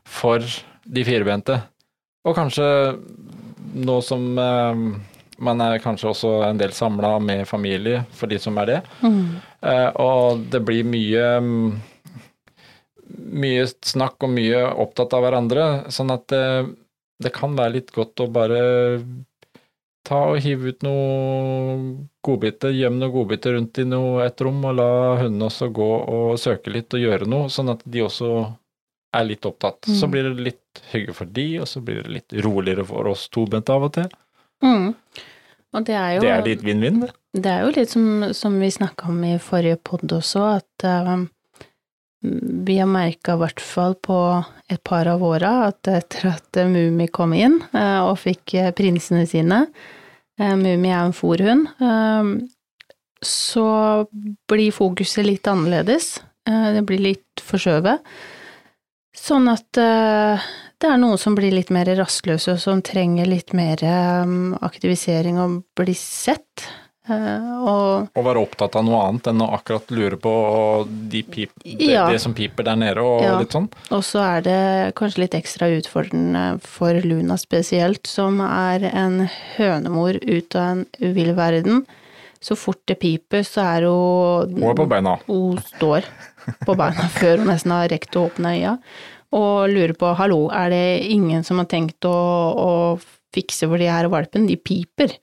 for 0.04 0.44
de 0.84 1.04
firbente. 1.08 1.56
Og 2.28 2.36
kanskje 2.36 2.66
nå 3.80 3.96
som 4.04 4.26
uh, 4.38 4.76
man 5.40 5.62
er 5.64 5.80
kanskje 5.80 6.10
også 6.12 6.32
en 6.50 6.60
del 6.60 6.74
samla 6.76 7.14
med 7.24 7.46
familie, 7.48 8.02
for 8.12 8.28
de 8.28 8.40
som 8.44 8.58
er 8.60 8.66
det, 8.66 8.82
Mm. 9.02 9.38
Og 10.04 10.44
det 10.52 10.62
blir 10.66 10.84
mye 10.84 11.40
mm, 11.40 11.72
mye 13.16 13.66
snakk 13.86 14.24
og 14.28 14.30
mye 14.36 14.64
opptatt 14.84 15.14
av 15.16 15.24
hverandre, 15.26 15.66
sånn 15.94 16.12
at 16.14 16.28
det, 16.34 16.44
det 17.24 17.32
kan 17.36 17.56
være 17.58 17.78
litt 17.80 17.92
godt 17.96 18.20
å 18.24 18.28
bare 18.32 18.62
ta 20.08 20.20
og 20.32 20.38
hive 20.40 20.72
ut 20.72 20.84
noe 20.88 22.08
godbiter, 22.24 22.72
gjemme 22.76 23.02
noen 23.02 23.12
godbiter 23.12 23.58
rundt 23.58 23.80
i 23.82 23.84
noe, 23.88 24.24
et 24.26 24.40
rom, 24.46 24.62
og 24.70 24.78
la 24.80 24.90
hundene 25.20 25.50
også 25.50 25.68
gå 25.76 25.88
og 26.08 26.38
søke 26.40 26.72
litt 26.72 26.94
og 26.96 27.04
gjøre 27.04 27.28
noe, 27.28 27.50
sånn 27.52 27.74
at 27.74 27.84
de 27.84 28.06
også 28.06 28.30
er 29.18 29.26
litt 29.28 29.48
opptatt. 29.48 29.84
Så 29.88 30.08
Mm. 30.08 30.12
blir 30.12 30.24
det 30.30 30.44
litt 30.46 30.82
hygge 30.94 31.14
for 31.16 31.26
de, 31.26 31.48
og 31.60 31.68
så 31.68 31.82
blir 31.84 32.04
det 32.04 32.12
litt 32.14 32.34
roligere 32.44 32.86
for 32.86 33.08
oss 33.08 33.28
tobente 33.30 33.70
av 33.74 33.84
og 33.84 33.94
til. 33.94 34.08
Mm. 34.64 34.96
Og 35.74 35.84
det 35.86 35.96
er 35.96 36.14
jo 36.16 36.22
Det 36.22 36.30
er 36.32 36.44
litt 36.46 36.64
vinn-vinn, 36.64 37.02
det. 37.02 37.12
Det 37.34 37.46
er 37.52 37.62
jo 37.66 37.72
litt 37.76 37.90
som, 37.90 38.34
som 38.34 38.60
vi 38.60 38.70
snakka 38.72 39.10
om 39.12 39.24
i 39.24 39.38
forrige 39.38 39.78
pod 39.84 40.02
også, 40.08 40.46
at 40.58 40.84
eh, 40.88 41.26
vi 42.68 42.78
har 42.80 42.90
merka 42.90 43.36
i 43.36 43.42
hvert 43.42 43.62
fall 43.64 43.96
på 44.04 44.18
et 44.72 44.82
par 44.84 45.08
av 45.10 45.24
åra 45.24 45.52
at 45.70 45.88
etter 45.92 46.32
at 46.34 46.60
Mummi 46.68 47.08
kom 47.14 47.36
inn 47.38 47.60
eh, 47.72 48.00
og 48.04 48.20
fikk 48.22 48.56
eh, 48.60 48.72
prinsene 48.76 49.26
sine 49.30 49.64
eh, 50.40 50.56
Mummi 50.60 50.92
er 50.92 51.04
en 51.06 51.16
fòrhund. 51.16 51.68
Så 53.18 53.68
blir 54.50 54.76
fokuset 54.76 55.26
litt 55.26 55.48
annerledes. 55.50 56.20
Det 56.46 56.84
blir 56.86 57.02
litt 57.02 57.42
forskjøvet. 57.42 58.04
Sånn 59.18 59.50
at 59.50 59.66
det 59.74 60.86
er 60.86 61.00
noen 61.02 61.18
som 61.18 61.34
blir 61.36 61.56
litt 61.56 61.72
mer 61.74 61.90
rastløse, 61.98 62.54
og 62.54 62.62
som 62.62 62.84
trenger 62.86 63.26
litt 63.26 63.56
mer 63.58 63.82
aktivisering 64.62 65.42
og 65.42 65.64
blir 65.76 65.98
sett. 65.98 66.47
Eh, 67.10 67.52
Og 67.68 68.10
Å 68.16 68.24
være 68.26 68.42
opptatt 68.44 68.76
av 68.76 68.84
noe 68.86 69.00
annet 69.08 69.28
enn 69.32 69.42
å 69.44 69.48
akkurat 69.56 69.90
lure 69.96 70.18
på 70.20 70.32
de 71.12 71.22
pip, 71.24 71.52
det, 71.64 71.78
Ja. 71.92 72.08
det 72.12 72.20
som 72.22 72.34
piper 72.34 72.64
der 72.64 72.76
nede 72.76 72.98
og 73.04 73.22
Ja. 73.24 73.38
litt 73.40 73.52
sånn. 73.52 73.70
Og 73.92 74.04
så 74.04 74.20
er 74.38 74.42
det 74.42 74.96
kanskje 74.96 75.20
litt 75.24 75.32
ekstra 75.36 75.68
utfordrende 75.80 76.62
for 76.62 76.94
Luna 76.94 77.36
spesielt, 77.38 78.06
som 78.08 78.40
er 78.42 78.84
en 78.94 79.30
hønemor 79.58 80.20
ut 80.22 80.56
av 80.56 80.62
en 80.78 80.86
uvill 81.02 81.34
verden. 81.36 81.86
Så 82.42 82.56
fort 82.56 82.86
det 82.86 83.00
piper, 83.00 83.42
så 83.44 83.62
er 83.78 83.82
hun 83.88 84.54
Hun 84.62 84.70
er 84.70 84.76
på 84.76 84.88
beina. 84.88 85.18
Hun 85.28 85.58
står 85.58 86.04
på 86.66 86.76
beina 86.78 87.08
før 87.20 87.38
hun 87.40 87.48
nesten 87.48 87.72
har 87.72 87.88
rekt 87.90 88.12
å 88.16 88.30
åpne 88.30 88.54
øya, 88.60 88.78
og 89.34 89.70
lurer 89.70 89.94
på 89.98 90.16
hallo, 90.16 90.50
er 90.52 90.70
det 90.70 91.10
ingen 91.10 91.44
som 91.44 91.58
har 91.58 91.66
tenkt 91.66 92.00
å, 92.06 92.14
å 92.56 93.00
fikse 93.34 93.68
for 93.68 93.78
de 93.78 93.86
her 93.88 94.08
valpene? 94.08 94.48
De 94.48 94.56
piper. 94.56 95.18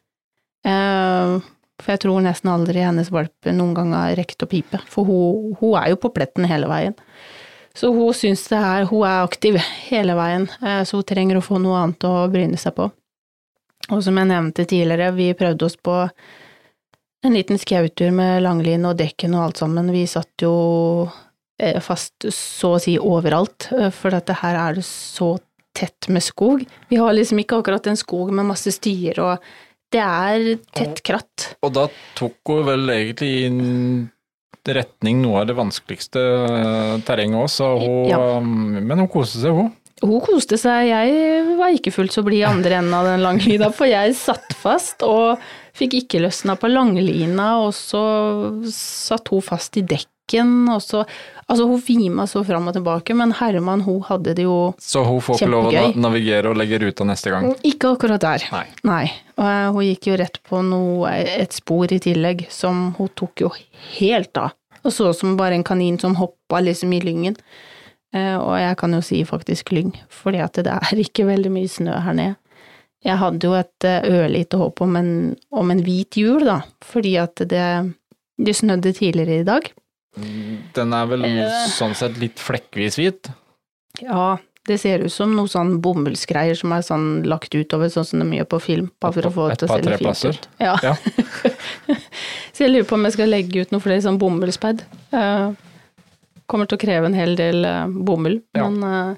Eh, 0.65 1.41
for 1.83 1.95
jeg 1.95 2.05
tror 2.05 2.23
nesten 2.25 2.53
aldri 2.53 2.85
hennes 2.85 3.11
valp 3.13 3.49
noen 3.51 3.75
gang 3.77 3.95
har 3.97 4.15
rekt 4.19 4.45
å 4.45 4.51
pipe, 4.51 4.81
for 4.91 5.09
hun, 5.09 5.55
hun 5.61 5.79
er 5.81 5.93
jo 5.93 6.01
på 6.05 6.13
pletten 6.15 6.47
hele 6.49 6.69
veien. 6.71 6.95
Så 7.75 7.91
hun 7.91 8.15
syns 8.15 8.45
det 8.53 8.61
er 8.63 8.85
Hun 8.87 9.03
er 9.03 9.25
aktiv 9.25 9.57
hele 9.89 10.15
veien, 10.15 10.47
eh, 10.63 10.85
så 10.87 11.01
hun 11.01 11.09
trenger 11.09 11.41
å 11.41 11.45
få 11.45 11.59
noe 11.59 11.81
annet 11.81 12.07
å 12.07 12.29
bryne 12.31 12.61
seg 12.61 12.77
på. 12.77 12.87
Og 13.91 14.01
som 14.05 14.17
jeg 14.17 14.31
nevnte 14.31 14.65
tidligere, 14.65 15.11
vi 15.17 15.33
prøvde 15.37 15.67
oss 15.67 15.77
på 15.77 15.97
en 17.25 17.35
liten 17.35 17.59
skautur 17.59 18.13
med 18.15 18.45
langline 18.45 18.89
og 18.89 18.99
dekken 19.01 19.35
og 19.35 19.49
alt 19.49 19.61
sammen. 19.61 19.91
Vi 19.93 20.05
satt 20.09 20.45
jo 20.45 20.55
eh, 21.59 21.81
fast 21.83 22.29
så 22.31 22.77
å 22.77 22.81
si 22.81 22.95
overalt, 23.01 23.69
eh, 23.75 23.91
for 23.93 24.15
dette 24.15 24.39
her 24.41 24.61
er 24.61 24.79
det 24.79 24.87
så 24.87 25.35
tett 25.75 26.09
med 26.09 26.23
skog. 26.23 26.63
Vi 26.89 27.01
har 27.01 27.13
liksom 27.17 27.41
ikke 27.43 27.59
akkurat 27.59 27.87
en 27.91 27.99
skog 27.99 28.31
med 28.33 28.47
masse 28.47 28.71
stier 28.77 29.19
og 29.25 29.55
det 29.95 30.03
er 30.03 30.49
tett 30.75 31.01
kratt. 31.07 31.55
Og 31.65 31.73
da 31.77 31.87
tok 32.19 32.51
hun 32.51 32.67
vel 32.67 32.91
egentlig 32.97 33.31
i 33.47 34.75
retning 34.75 35.21
noe 35.21 35.43
av 35.43 35.49
det 35.51 35.57
vanskeligste 35.59 36.21
eh, 36.21 36.93
terrenget 37.05 37.43
òg, 37.43 37.51
så 37.53 37.73
hun 37.79 38.09
Ja. 38.09 38.21
um, 38.39 38.79
Men 38.81 39.05
hun 39.05 39.11
koste 39.13 39.43
seg, 39.43 39.53
hun. 39.53 39.73
Hun 40.03 40.21
koste 40.25 40.57
seg, 40.59 40.89
jeg 40.89 41.57
var 41.59 41.75
ikke 41.77 41.93
fullt 41.95 42.13
så 42.13 42.25
blid 42.25 42.43
i 42.43 42.49
andre 42.49 42.81
enden 42.81 42.97
av 42.97 43.07
den 43.07 43.23
langlina, 43.23 43.71
for 43.73 43.87
jeg 43.89 44.17
satt 44.19 44.57
fast 44.59 45.05
og 45.07 45.39
fikk 45.77 45.95
ikke 46.03 46.23
løsna 46.25 46.57
på 46.61 46.71
langlina, 46.73 47.61
og 47.65 47.73
så 47.77 48.03
satt 48.73 49.31
hun 49.33 49.45
fast 49.45 49.79
i 49.81 49.85
dekken, 49.87 50.67
og 50.73 50.83
så 50.83 51.05
Altså, 51.45 51.67
hun 51.69 51.81
vima 51.85 52.25
så 52.31 52.41
fram 52.47 52.71
og 52.71 52.77
tilbake, 52.77 53.15
men 53.17 53.35
Herman, 53.37 53.83
hun 53.85 54.01
hadde 54.09 54.33
det 54.39 54.47
jo 54.47 54.73
kjempegøy. 54.73 54.87
Så 54.87 55.05
hun 55.05 55.21
får 55.27 55.39
ikke 55.41 55.51
lov 55.53 55.69
å 55.69 55.85
navigere 56.07 56.53
og 56.53 56.57
legge 56.61 56.81
ruta 56.81 57.05
neste 57.09 57.33
gang. 57.35 57.51
ikke 57.63 57.91
akkurat 57.97 58.23
der. 58.25 58.47
Nei. 58.55 58.65
Nei. 58.89 59.05
Og 59.37 59.45
eh, 59.51 59.69
hun 59.77 59.87
gikk 59.91 60.09
jo 60.09 60.19
rett 60.23 60.41
på 60.49 60.63
noe, 60.65 61.13
et 61.45 61.53
spor 61.57 61.93
i 61.93 62.01
tillegg, 62.01 62.47
som 62.53 62.95
hun 62.99 63.11
tok 63.19 63.45
jo 63.45 63.53
helt 63.99 64.41
av. 64.41 64.57
Og 64.85 64.93
så 64.93 65.11
ut 65.11 65.19
som 65.19 65.37
bare 65.37 65.57
en 65.57 65.65
kanin 65.65 65.99
som 66.01 66.17
hoppa 66.21 66.61
liksom 66.65 66.93
i 66.97 67.03
lyngen. 67.05 67.37
Eh, 68.15 68.37
og 68.39 68.57
jeg 68.61 68.79
kan 68.81 68.95
jo 68.95 69.03
si 69.05 69.21
faktisk 69.27 69.73
lyng, 69.75 69.93
fordi 70.13 70.41
at 70.45 70.61
det 70.65 70.73
er 70.73 71.05
ikke 71.05 71.27
veldig 71.29 71.53
mye 71.53 71.71
snø 71.71 72.01
her 72.05 72.17
nede. 72.17 72.37
Jeg 73.05 73.21
hadde 73.21 73.45
jo 73.45 73.53
et 73.59 73.85
eh, 73.89 74.07
ørlite 74.17 74.57
håp 74.61 74.81
om 74.85 74.97
en, 74.97 75.09
om 75.53 75.73
en 75.73 75.83
hvit 75.85 76.17
jul, 76.17 76.47
da, 76.49 76.63
fordi 76.85 77.17
at 77.21 77.43
det, 77.51 77.65
det 78.41 78.55
snødde 78.57 78.95
tidligere 78.97 79.43
i 79.43 79.49
dag. 79.49 79.67
Den 80.17 80.93
er 80.95 81.07
vel 81.11 81.25
Eh. 81.25 81.67
sånn 81.75 81.95
sett 81.99 82.19
litt 82.19 82.37
flekkvis 82.39 82.97
hvit. 83.01 83.31
Ja, 84.03 84.37
det 84.67 84.79
ser 84.81 85.03
ut 85.05 85.13
som 85.13 85.35
noe 85.37 85.47
sånn 85.51 85.81
bomullsgreier 85.83 86.57
som 86.57 86.73
er 86.73 86.83
sånn 86.87 87.25
lagt 87.27 87.55
utover, 87.55 87.91
sånn 87.93 88.07
som 88.07 88.21
de 88.23 88.39
gjør 88.39 88.49
på 88.55 88.61
film, 88.63 88.91
bare 89.01 89.13
for 89.13 89.29
å 89.29 89.33
få 89.35 89.49
det 89.49 89.53
Et 89.53 89.59
til 89.59 89.69
å 89.69 89.73
se 89.73 89.77
litt 89.77 89.85
tre 89.85 89.97
fint 89.99 90.07
plasser. 90.07 90.31
ut. 90.31 90.49
Ja. 90.61 90.77
Ja. 90.83 90.95
Så 92.55 92.65
jeg 92.65 92.71
lurer 92.73 92.87
på 92.89 92.95
om 92.95 93.05
jeg 93.05 93.13
skal 93.17 93.29
legge 93.33 93.61
ut 93.65 93.73
noe 93.75 93.83
flere 93.83 94.03
sånn 94.05 94.19
bomullspad. 94.19 94.83
Eh, 95.13 95.51
kommer 96.47 96.69
til 96.71 96.79
å 96.79 96.83
kreve 96.85 97.07
en 97.11 97.15
hel 97.19 97.35
del 97.37 97.65
eh, 97.65 97.87
bomull, 97.89 98.41
Ja. 98.55 98.69
men 98.71 99.17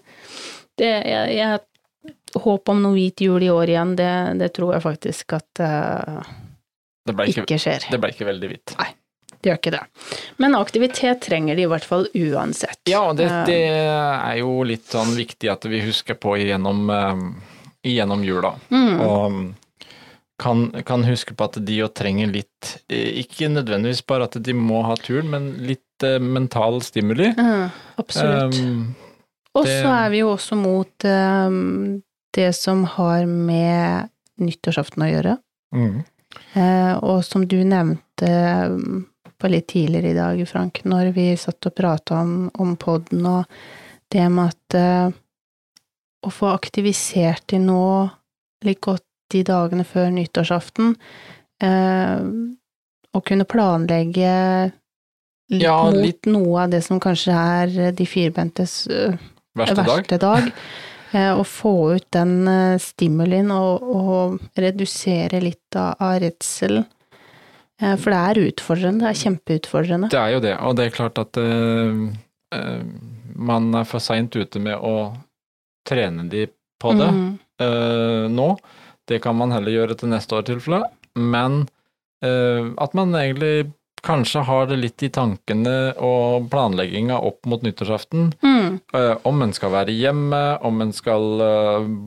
det, 0.78 0.92
jeg, 1.06 1.36
jeg 1.36 1.60
Håp 2.36 2.68
om 2.68 2.82
noe 2.82 2.92
hvit 2.92 3.16
jul 3.24 3.40
i 3.40 3.48
år 3.48 3.70
igjen, 3.70 3.94
det, 3.96 4.08
det 4.38 4.50
tror 4.52 4.74
jeg 4.74 4.82
faktisk 4.84 5.32
at 5.38 5.60
uh, 5.64 6.20
Det 7.08 7.14
ikke, 7.30 7.46
ikke 7.46 7.56
skjer. 7.62 7.86
det 7.90 8.00
ble 8.02 8.10
ikke 8.12 8.26
veldig 8.28 8.50
hvitt. 8.50 8.74
Det 9.46 9.52
gjør 9.52 9.58
ikke 9.60 9.70
det. 9.76 9.80
Men 10.42 10.54
aktivitet 10.58 11.20
trenger 11.22 11.54
de 11.54 11.62
i 11.62 11.68
hvert 11.70 11.84
fall 11.86 12.08
uansett. 12.18 12.80
Ja, 12.90 13.12
det, 13.14 13.28
Eh, 13.30 13.44
det 13.46 13.58
er 13.70 14.40
jo 14.40 14.64
litt 14.66 14.88
sånn 14.90 15.12
viktig 15.14 15.46
at 15.52 15.62
vi 15.70 15.78
husker 15.84 16.18
på 16.18 16.32
gjennom, 16.40 16.80
eh, 16.90 17.20
gjennom 17.86 18.24
jula. 18.26 18.56
mm, 18.74 18.96
Og 19.04 19.26
um, 19.30 19.54
kan, 20.42 20.64
kan 20.82 21.04
huske 21.06 21.36
på 21.38 21.46
at 21.46 21.60
de 21.64 21.76
jo 21.78 21.86
trenger 21.94 22.26
litt, 22.32 22.72
eh, 22.90 23.22
ikke 23.22 23.46
nødvendigvis 23.54 24.02
bare 24.04 24.26
at 24.26 24.34
de 24.42 24.52
må 24.52 24.82
ha 24.84 24.96
turen, 24.98 25.30
men 25.30 25.46
litt 25.62 25.82
mental 26.02 26.80
stimuli. 26.82 27.30
ja, 27.38 27.70
absolutt. 27.96 28.58
Um, 28.58 28.96
Og 29.54 29.64
så 29.64 29.86
er 29.94 30.10
vi 30.10 30.18
jo 30.24 30.34
også 30.34 30.58
mot 30.58 31.04
um, 31.06 32.02
det 32.34 32.50
som 32.58 32.82
har 32.98 33.24
med 33.30 34.10
nyttårsaften 34.42 35.06
å 35.06 35.12
gjøre. 35.14 35.38
mm. 35.72 36.04
Uh, 36.56 36.98
og 37.00 37.24
som 37.24 37.46
du 37.48 37.56
nevnte 37.64 38.28
eh, 38.28 38.74
på 39.38 39.50
litt 39.52 39.66
tidligere 39.72 40.10
i 40.10 40.16
dag, 40.16 40.42
Frank, 40.48 40.80
når 40.88 41.12
vi 41.16 41.26
satt 41.40 41.66
og 41.68 41.74
prata 41.76 42.20
om, 42.22 42.50
om 42.62 42.74
podden 42.80 43.26
og 43.28 43.44
det 44.12 44.26
med 44.32 44.52
at 44.54 44.76
eh, 44.78 45.10
å 46.26 46.32
få 46.32 46.52
aktivisert 46.54 47.44
de 47.52 47.58
nå 47.62 47.80
litt 48.66 48.80
godt 48.84 49.04
de 49.34 49.42
dagene 49.46 49.84
før 49.86 50.12
nyttårsaften, 50.14 50.94
eh, 51.62 52.26
å 53.16 53.22
kunne 53.26 53.46
planlegge 53.48 54.32
litt 55.50 55.62
Ja, 55.62 55.78
mot 55.90 55.94
litt- 56.02 56.26
noe 56.30 56.64
av 56.64 56.70
det 56.74 56.82
som 56.86 57.00
kanskje 57.02 57.34
er 57.36 57.92
de 57.92 58.06
firbentes 58.06 58.86
eh, 58.90 59.16
Verste 59.56 59.76
dag. 59.78 59.86
verste 59.88 60.18
dag. 60.20 60.50
eh, 61.14 61.32
Å 61.38 61.44
få 61.46 61.74
ut 61.96 62.06
den 62.12 62.46
eh, 62.48 62.78
stimulien 62.82 63.50
og, 63.54 63.82
og 63.82 64.40
redusere 64.58 65.40
litt 65.42 65.76
av, 65.78 65.94
av 66.00 66.18
redselen. 66.20 66.84
Eh, 67.82 67.96
For 68.00 68.12
det 68.12 68.20
er 68.20 68.42
utfordrende, 68.50 69.04
det 69.04 69.12
er 69.12 69.22
kjempeutfordrende. 69.24 70.10
Det 70.12 70.20
er 70.20 70.34
jo 70.36 70.42
det, 70.44 70.56
og 70.64 70.76
det 70.78 70.86
er 70.86 70.96
klart 70.96 71.20
at 71.20 71.40
eh, 71.40 72.82
man 73.36 73.72
er 73.76 73.88
for 73.88 74.00
seint 74.00 74.36
ute 74.36 74.62
med 74.62 74.80
å 74.80 75.12
trene 75.86 76.26
de 76.32 76.46
på 76.82 76.92
det 76.96 77.08
mm. 77.12 77.26
uh, 77.62 78.26
nå. 78.32 78.50
Det 79.08 79.20
kan 79.24 79.36
man 79.38 79.52
heller 79.54 79.74
gjøre 79.74 79.96
til 80.00 80.10
neste 80.10 80.34
år 80.36 80.46
tilfelle, 80.48 80.88
men 81.16 81.64
uh, 82.24 82.72
at 82.82 82.96
man 82.96 83.14
egentlig 83.16 83.70
kanskje 84.06 84.42
har 84.46 84.68
det 84.70 84.78
litt 84.80 85.02
i 85.02 85.10
tankene 85.14 85.94
og 86.04 86.48
planlegginga 86.52 87.16
opp 87.28 87.46
mot 87.50 87.64
nyttårsaften. 87.64 88.28
Mm. 88.44 88.76
Om 89.26 89.42
en 89.42 89.54
skal 89.56 89.72
være 89.72 89.94
hjemme, 89.96 90.42
om 90.62 90.84
en 90.84 90.92
skal 90.94 91.42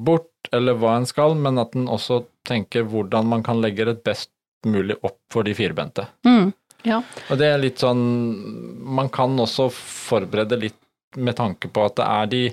bort, 0.08 0.32
eller 0.56 0.78
hva 0.80 0.94
en 0.96 1.10
skal, 1.10 1.36
men 1.36 1.60
at 1.60 1.76
en 1.76 1.90
også 1.92 2.22
tenker 2.48 2.88
hvordan 2.88 3.28
man 3.34 3.44
kan 3.44 3.60
legge 3.60 3.90
det 3.90 3.98
best 4.08 4.32
mulig 4.66 4.98
opp 5.06 5.20
for 5.32 5.48
de 5.48 5.54
firbente. 5.56 6.08
Mm. 6.26 6.52
Og 6.88 7.38
det 7.40 7.48
er 7.52 7.60
litt 7.60 7.82
sånn 7.82 8.00
Man 8.88 9.10
kan 9.12 9.34
også 9.36 9.66
forberede 9.76 10.56
litt 10.62 10.78
med 11.20 11.36
tanke 11.36 11.68
på 11.68 11.84
at 11.90 12.00
er 12.00 12.30
de 12.32 12.44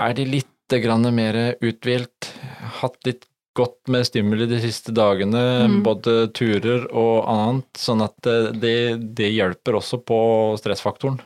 Er 0.00 0.16
de 0.18 0.24
litt 0.26 0.48
grann 0.72 1.06
mer 1.14 1.36
uthvilt, 1.60 2.32
hatt 2.80 2.96
litt 3.06 3.26
godt 3.54 3.90
med 3.92 4.06
stimuli 4.08 4.46
de 4.48 4.56
siste 4.62 4.92
dagene, 4.96 5.68
Mm. 5.68 5.82
både 5.84 6.32
turer 6.32 6.86
og 6.96 7.28
annet, 7.28 7.68
sånn 7.76 8.00
at 8.02 8.14
det, 8.24 8.60
det, 8.62 8.76
det 9.14 9.28
hjelper 9.34 9.76
også 9.76 10.00
på 10.00 10.56
stressfaktoren. 10.56 11.20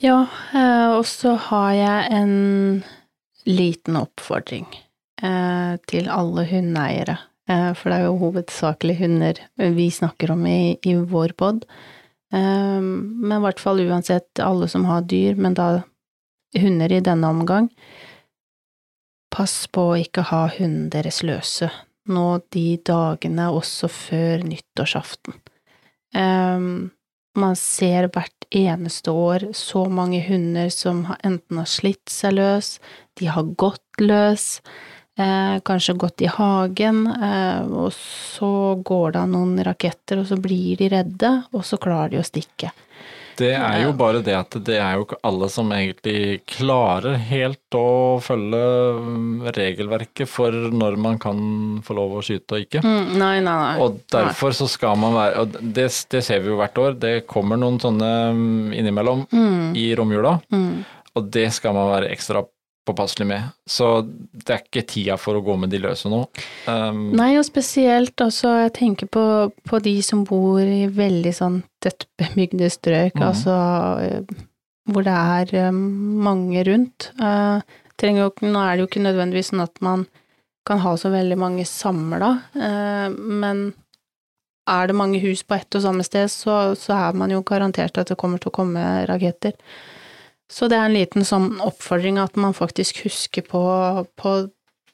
Ja, 0.00 0.22
eh, 0.56 0.96
og 0.96 1.04
så 1.04 1.34
har 1.36 1.72
jeg 1.76 2.12
en 2.16 2.84
liten 3.44 4.00
oppfordring 4.00 4.64
eh, 5.22 5.76
til 5.86 6.08
alle 6.08 6.46
hundeeiere. 6.48 7.18
Eh, 7.50 7.70
for 7.74 7.90
det 7.90 7.98
er 7.98 8.06
jo 8.06 8.20
hovedsakelig 8.20 8.98
hunder 9.00 9.40
vi 9.58 9.88
snakker 9.90 10.34
om 10.36 10.46
i, 10.46 10.76
i 10.86 10.94
vår 10.94 11.34
pod. 11.38 11.66
Eh, 12.32 12.80
men 12.80 13.36
i 13.38 13.42
hvert 13.44 13.62
fall 13.62 13.82
uansett 13.86 14.42
alle 14.44 14.70
som 14.70 14.86
har 14.88 15.06
dyr, 15.10 15.38
men 15.40 15.58
da 15.58 15.82
hunder 16.58 16.92
i 16.92 17.02
denne 17.04 17.30
omgang, 17.30 17.68
pass 19.30 19.64
på 19.70 19.92
å 19.92 19.98
ikke 20.00 20.26
ha 20.32 20.48
hunden 20.56 20.88
deres 20.90 21.22
løse 21.22 21.70
nå 22.10 22.40
de 22.54 22.78
dagene 22.86 23.50
også 23.54 23.90
før 23.92 24.44
nyttårsaften. 24.46 25.36
Um, 26.16 26.90
man 27.38 27.54
ser 27.58 28.08
hvert 28.10 28.46
eneste 28.50 29.12
år 29.14 29.50
så 29.54 29.84
mange 29.92 30.18
hunder 30.26 30.72
som 30.74 31.04
enten 31.22 31.60
har 31.60 31.68
slitt 31.70 32.10
seg 32.10 32.34
løs, 32.40 32.78
de 33.20 33.30
har 33.30 33.52
gått 33.60 34.02
løs, 34.02 34.58
eh, 34.58 34.99
kanskje 35.66 35.96
gått 36.00 36.22
i 36.22 36.30
hagen, 36.30 37.06
eh, 37.06 37.62
og 37.66 37.92
så 37.92 38.76
går 38.84 39.12
det 39.12 39.24
av 39.24 39.32
noen 39.32 39.58
raketter, 39.64 40.22
og 40.22 40.30
så 40.30 40.38
blir 40.40 40.78
de 40.80 40.88
redde, 40.92 41.32
og 41.52 41.64
så 41.66 41.80
klarer 41.80 42.14
de 42.14 42.22
å 42.22 42.26
stikke. 42.26 42.70
Det 43.40 43.54
er 43.56 43.78
jo 43.86 43.92
bare 43.96 44.20
det 44.24 44.34
at 44.36 44.56
det 44.66 44.76
er 44.76 44.98
jo 44.98 45.06
ikke 45.06 45.18
alle 45.24 45.48
som 45.52 45.70
egentlig 45.72 46.42
klarer 46.50 47.16
helt 47.30 47.76
å 47.76 48.18
følge 48.20 48.60
mm, 49.00 49.46
regelverket 49.56 50.28
for 50.28 50.52
når 50.52 50.98
man 51.00 51.16
kan 51.22 51.40
få 51.86 51.96
lov 51.96 52.18
å 52.18 52.24
skyte 52.24 52.58
og 52.58 52.66
ikke. 52.66 52.82
Mm, 52.84 53.14
nei, 53.16 53.32
nei, 53.40 53.56
nei. 53.62 53.72
Og 53.80 54.02
derfor 54.12 54.56
så 54.56 54.68
skal 54.70 54.98
man 55.00 55.16
være 55.16 55.44
Og 55.44 55.56
det, 55.56 55.88
det 56.12 56.22
ser 56.26 56.44
vi 56.44 56.52
jo 56.52 56.58
hvert 56.60 56.80
år. 56.82 56.98
Det 57.00 57.14
kommer 57.30 57.60
noen 57.60 57.80
sånne 57.80 58.12
mm, 58.36 58.72
innimellom 58.76 59.26
Mm, 59.30 59.74
i 59.76 59.90
romjula, 59.96 60.32
mm. 60.52 60.72
og 61.18 61.26
det 61.34 61.50
skal 61.54 61.74
man 61.76 61.90
være 61.90 62.08
ekstra 62.12 62.42
påpasselig 62.90 63.26
med. 63.30 63.48
Så 63.70 64.02
det 64.06 64.50
er 64.54 64.62
ikke 64.66 64.84
tida 64.90 65.16
for 65.20 65.38
å 65.38 65.42
gå 65.46 65.56
med 65.62 65.70
de 65.72 65.80
løse 65.80 66.10
nå. 66.10 66.24
Um, 66.66 67.10
Nei, 67.16 67.32
og 67.38 67.46
spesielt 67.48 68.20
også, 68.20 68.52
jeg 68.66 68.74
tenker 68.76 69.10
på, 69.10 69.24
på 69.70 69.80
de 69.82 69.96
som 70.02 70.24
bor 70.28 70.60
i 70.60 70.84
veldig 70.90 71.32
sånn 71.38 71.60
tettbebygde 71.82 72.70
strøk, 72.74 73.14
Mhm. 73.16 73.26
altså 73.30 73.56
eh, 74.04 74.46
hvor 74.90 75.04
det 75.06 75.14
er 75.14 75.54
eh, 75.66 75.70
mange 75.72 76.64
rundt. 76.66 77.10
Uh, 77.20 77.60
trenger 78.00 78.26
jo, 78.26 78.32
nå 78.48 78.62
er 78.64 78.76
det 78.76 78.84
jo 78.84 78.88
ikke 78.90 79.04
nødvendigvis 79.04 79.52
sånn 79.52 79.62
at 79.62 79.80
man 79.84 80.06
kan 80.66 80.80
ha 80.82 80.96
så 81.00 81.10
veldig 81.12 81.36
mange 81.40 81.64
samla, 81.68 82.30
uh, 82.56 83.08
men 83.16 83.70
er 84.70 84.86
det 84.86 84.94
mange 84.94 85.18
hus 85.22 85.42
på 85.42 85.56
ett 85.56 85.74
og 85.74 85.82
samme 85.82 86.04
sted, 86.06 86.28
så, 86.30 86.74
så 86.78 86.94
er 86.94 87.16
man 87.18 87.32
jo 87.32 87.40
garantert 87.42 87.96
at 87.98 88.10
det 88.12 88.18
kommer 88.20 88.38
til 88.38 88.52
å 88.52 88.56
komme 88.60 88.82
raketter. 89.08 89.56
Så 90.50 90.66
det 90.66 90.78
er 90.78 90.88
en 90.88 90.96
liten 90.96 91.26
sånn 91.26 91.60
oppfordring 91.62 92.18
at 92.18 92.38
man 92.40 92.56
faktisk 92.56 93.04
husker 93.04 93.46
på, 93.46 93.62
på 94.18 94.32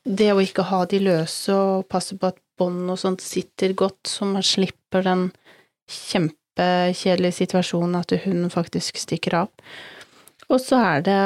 det 0.05 0.31
å 0.35 0.43
ikke 0.43 0.67
ha 0.69 0.85
de 0.89 1.01
løse 1.03 1.55
og 1.55 1.87
passe 1.91 2.19
på 2.19 2.29
at 2.29 2.41
bånd 2.57 2.91
og 2.93 2.99
sånt 3.01 3.25
sitter 3.25 3.73
godt, 3.77 4.07
så 4.09 4.29
man 4.29 4.45
slipper 4.45 5.05
den 5.05 5.29
kjempekjedelige 5.91 7.41
situasjonen 7.43 8.01
at 8.01 8.15
hunden 8.25 8.53
faktisk 8.53 9.01
stikker 9.01 9.43
av. 9.45 9.53
Og 10.53 10.61
så 10.63 10.81
er 10.81 11.07
det 11.07 11.21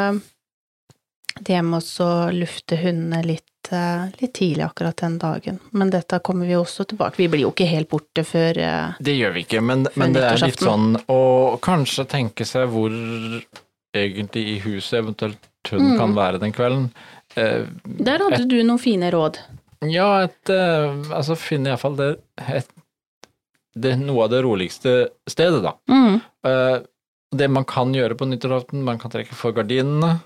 det 1.40 1.60
med 1.62 1.86
å 2.02 2.10
lufte 2.34 2.76
hundene 2.80 3.20
litt, 3.24 3.70
eh, 3.70 4.10
litt 4.18 4.32
tidlig 4.36 4.64
akkurat 4.66 4.96
den 4.96 5.18
dagen. 5.20 5.60
Men 5.70 5.92
dette 5.92 6.18
kommer 6.24 6.46
vi 6.46 6.56
også 6.58 6.84
tilbake 6.90 7.20
Vi 7.20 7.28
blir 7.28 7.44
jo 7.46 7.52
ikke 7.54 7.68
helt 7.70 7.88
borte 7.88 8.24
før 8.26 8.58
eh, 8.58 8.98
Det 8.98 9.14
gjør 9.14 9.36
vi 9.36 9.44
ikke, 9.46 9.62
men, 9.62 9.86
men 9.94 10.16
det 10.16 10.24
er 10.26 10.42
litt 10.42 10.62
sånn 10.62 10.96
å 11.08 11.20
kanskje 11.62 12.08
tenke 12.10 12.48
seg 12.48 12.68
hvor 12.72 12.90
egentlig 13.96 14.44
i 14.54 14.58
huset 14.64 14.98
eventuelt 15.02 15.46
hun 15.70 15.80
Mm. 15.92 15.96
kan 15.98 16.14
være 16.16 16.38
den 16.40 16.52
kvelden. 16.52 16.90
Eh, 17.36 17.66
Der 17.84 18.18
hadde 18.18 18.46
du 18.48 18.62
noen 18.62 18.78
fine 18.80 19.10
råd. 19.12 19.38
ja, 19.82 20.22
et 20.24 20.48
eh, 20.50 21.02
Altså 21.12 21.36
finne 21.36 21.70
iallfall 21.70 21.96
det, 21.96 22.10
et, 22.48 22.68
det 23.76 23.98
noe 23.98 24.24
av 24.24 24.30
det 24.30 24.42
roligste 24.44 25.08
stedet, 25.28 25.62
da. 25.62 25.74
Mm. 25.88 26.20
Eh, 26.46 26.78
det 27.36 27.48
man 27.50 27.64
kan 27.64 27.92
gjøre 27.94 28.16
på 28.18 28.26
nyttårsaften, 28.26 28.82
man 28.82 28.98
kan 28.98 29.10
trekke 29.10 29.34
for 29.34 29.52
gardinene. 29.52 30.20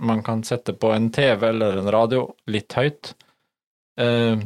Man 0.00 0.22
kan 0.22 0.42
sette 0.42 0.72
på 0.74 0.90
en 0.94 1.10
TV 1.10 1.48
eller 1.48 1.78
en 1.78 1.90
radio 1.92 2.34
litt 2.48 2.72
høyt. 2.76 3.14
Eh, 4.00 4.36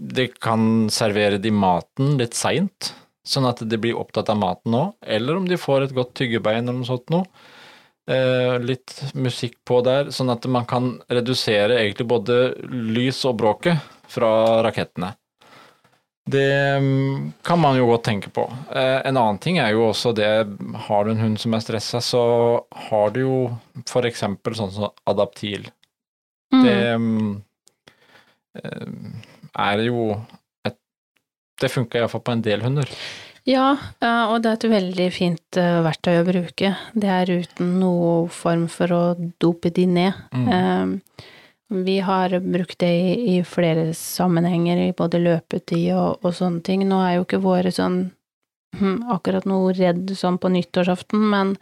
det 0.00 0.40
kan 0.40 0.88
servere 0.90 1.38
de 1.40 1.50
maten 1.50 2.16
litt 2.18 2.34
seint, 2.34 2.92
sånn 3.30 3.48
at 3.48 3.62
de 3.66 3.78
blir 3.80 3.98
opptatt 3.98 4.30
av 4.32 4.38
maten 4.40 4.76
òg. 4.76 4.92
Eller 5.06 5.38
om 5.38 5.48
de 5.48 5.58
får 5.60 5.86
et 5.86 5.96
godt 5.96 6.14
tyggebein 6.18 6.64
eller 6.64 6.80
noe 6.80 6.88
sånt 6.88 7.10
noe. 7.14 7.26
Eh, 8.10 8.56
litt 8.64 8.96
musikk 9.14 9.60
på 9.68 9.80
der, 9.86 10.10
sånn 10.10 10.32
at 10.32 10.46
man 10.50 10.66
kan 10.66 10.96
redusere 11.12 11.78
egentlig 11.78 12.08
både 12.10 12.38
lys 12.66 13.22
og 13.28 13.36
bråket 13.38 13.78
fra 14.10 14.30
rakettene. 14.66 15.12
Det 16.30 16.78
mm, 16.82 17.32
kan 17.46 17.60
man 17.60 17.78
jo 17.78 17.86
godt 17.90 18.04
tenke 18.08 18.30
på. 18.34 18.44
Eh, 18.70 18.98
en 19.06 19.16
annen 19.16 19.38
ting 19.42 19.60
er 19.62 19.72
jo 19.74 19.88
også 19.88 20.12
det, 20.16 20.30
har 20.86 21.04
du 21.04 21.12
en 21.12 21.22
hund 21.24 21.40
som 21.42 21.54
er 21.54 21.62
stressa, 21.64 22.00
så 22.04 22.24
har 22.88 23.14
du 23.14 23.22
jo 23.22 23.38
for 23.88 24.06
eksempel 24.06 24.58
sånn 24.58 24.74
som 24.74 24.90
adaptil. 25.10 25.70
Mm. 26.54 26.64
Det 26.66 26.76
mm, 27.04 27.32
eh, 28.60 28.92
er 29.70 29.86
jo 29.86 30.12
Det 31.60 31.68
funker 31.72 32.00
iallfall 32.00 32.22
på 32.24 32.32
en 32.34 32.44
del 32.44 32.62
hunder. 32.64 32.88
Ja, 33.48 33.72
eh, 34.04 34.24
og 34.28 34.42
det 34.44 34.50
er 34.50 34.58
et 34.58 34.70
veldig 34.72 35.08
fint 35.16 35.58
eh, 35.58 35.80
verktøy 35.84 36.20
å 36.20 36.26
bruke. 36.28 36.72
Det 36.92 37.10
er 37.10 37.32
uten 37.40 37.76
noe 37.80 38.28
form 38.32 38.66
for 38.72 38.92
å 38.92 39.02
dope 39.40 39.72
de 39.76 39.86
ned. 39.88 40.18
Mm. 40.36 40.48
Eh, 40.56 41.26
Vi 41.70 42.00
har 42.02 42.32
brukt 42.42 42.80
det 42.82 42.90
i, 42.90 43.36
i 43.36 43.42
flere 43.46 43.92
sammenhenger, 43.94 44.80
i 44.88 44.96
både 44.96 45.20
løpetid 45.22 45.92
og, 45.94 46.24
og 46.26 46.34
sånne 46.34 46.64
ting. 46.66 46.82
Nå 46.88 46.98
er 47.04 47.14
jo 47.14 47.26
ikke 47.28 47.38
våre 47.44 47.70
sånn 47.70 48.00
hm, 48.76 49.04
akkurat 49.14 49.46
noe 49.46 49.70
redd 49.78 50.10
sånn 50.18 50.40
på 50.42 50.50
nyttårsaften, 50.50 51.22
men 51.30 51.54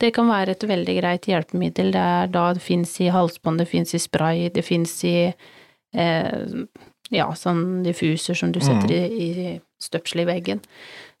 det 0.00 0.14
kan 0.16 0.30
være 0.32 0.54
et 0.56 0.64
veldig 0.64 0.94
greit 0.96 1.28
hjelpemiddel. 1.28 1.92
Det 1.92 2.06
er 2.16 2.32
da 2.32 2.46
det 2.56 2.64
fins 2.64 2.94
i 3.04 3.10
halsbånd, 3.12 3.60
det 3.60 3.68
fins 3.68 3.92
i 3.92 4.00
spray, 4.00 4.48
det 4.48 4.64
fins 4.64 4.94
i 5.04 5.16
eh, 5.28 6.40
ja, 7.10 7.26
sånn 7.34 7.82
diffuser 7.84 8.38
som 8.38 8.52
du 8.54 8.60
setter 8.62 8.92
i, 8.94 9.02
i 9.20 9.54
støpselet 9.80 10.22
i 10.24 10.28
veggen. 10.28 10.60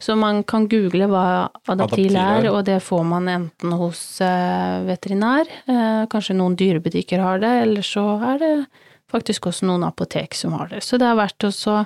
Så 0.00 0.16
man 0.16 0.42
kan 0.48 0.68
google 0.68 1.08
hva 1.10 1.24
adaptil 1.68 2.16
Adaptil 2.16 2.16
er. 2.16 2.46
og 2.48 2.62
det 2.64 2.78
får 2.84 3.02
man 3.04 3.28
enten 3.28 3.74
hos 3.76 4.02
eh, 4.24 4.76
veterinær, 4.86 5.50
eh, 5.68 6.04
kanskje 6.12 6.38
noen 6.38 6.56
dyrebutikker 6.56 7.20
har 7.20 7.42
det, 7.42 7.50
eller 7.66 7.84
så 7.84 8.04
er 8.32 8.40
det 8.40 8.52
faktisk 9.12 9.50
også 9.50 9.68
noen 9.68 9.84
apotek 9.84 10.36
som 10.38 10.54
har 10.56 10.70
det. 10.72 10.80
Så 10.86 10.96
det 11.00 11.08
er 11.08 11.18
verdt 11.18 11.44
å 11.44 11.76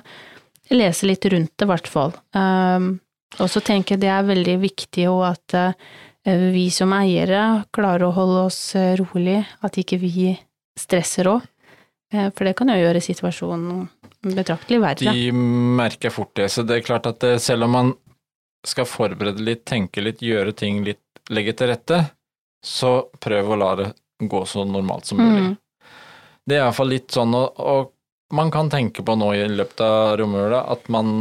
lese 0.71 1.09
litt 1.09 1.27
rundt 1.31 1.51
det, 1.57 1.65
i 1.65 1.71
hvert 1.73 1.89
fall. 1.91 2.15
Um, 2.37 2.99
og 3.41 3.49
så 3.51 3.59
tenker 3.59 3.95
jeg 3.95 4.05
det 4.05 4.13
er 4.13 4.29
veldig 4.29 4.55
viktig 4.63 5.09
jo 5.09 5.17
at 5.25 5.57
eh, 5.57 5.73
vi 6.55 6.69
som 6.71 6.93
eiere 6.95 7.65
klarer 7.75 8.07
å 8.07 8.15
holde 8.15 8.45
oss 8.47 8.61
rolig, 9.01 9.41
at 9.59 9.75
ikke 9.81 9.99
vi 9.99 10.31
stresser 10.79 11.27
òg. 11.33 11.43
For 12.15 12.47
det 12.47 12.53
kan 12.55 12.69
jo 12.71 12.77
gjøre 12.79 13.01
situasjonen 13.03 13.89
betraktelig 14.25 14.81
verre. 14.81 15.13
De 15.13 15.31
merker 15.31 16.13
fort 16.13 16.33
det, 16.37 16.49
så 16.53 16.65
det 16.65 16.79
er 16.79 16.87
klart 16.87 17.09
at 17.09 17.25
selv 17.43 17.67
om 17.67 17.75
man 17.77 17.93
skal 18.65 18.87
forberede 18.89 19.43
litt, 19.45 19.65
tenke 19.69 20.01
litt, 20.01 20.23
gjøre 20.25 20.55
ting 20.57 20.81
litt, 20.85 21.03
legge 21.29 21.53
til 21.57 21.69
rette, 21.69 22.01
så 22.65 22.95
prøv 23.21 23.51
å 23.53 23.59
la 23.61 23.71
det 23.81 23.91
gå 24.25 24.41
så 24.49 24.63
normalt 24.65 25.05
som 25.05 25.21
mulig. 25.21 25.51
Mm. 25.51 25.91
Det 26.45 26.57
er 26.57 26.63
iallfall 26.63 26.91
litt 26.93 27.13
sånn, 27.13 27.33
og, 27.37 27.59
og 27.61 28.35
man 28.35 28.49
kan 28.53 28.69
tenke 28.73 29.03
på 29.05 29.15
nå 29.17 29.31
i 29.37 29.45
løpet 29.49 29.81
av 29.85 30.15
romjula 30.19 30.63
at 30.73 30.87
man 30.93 31.11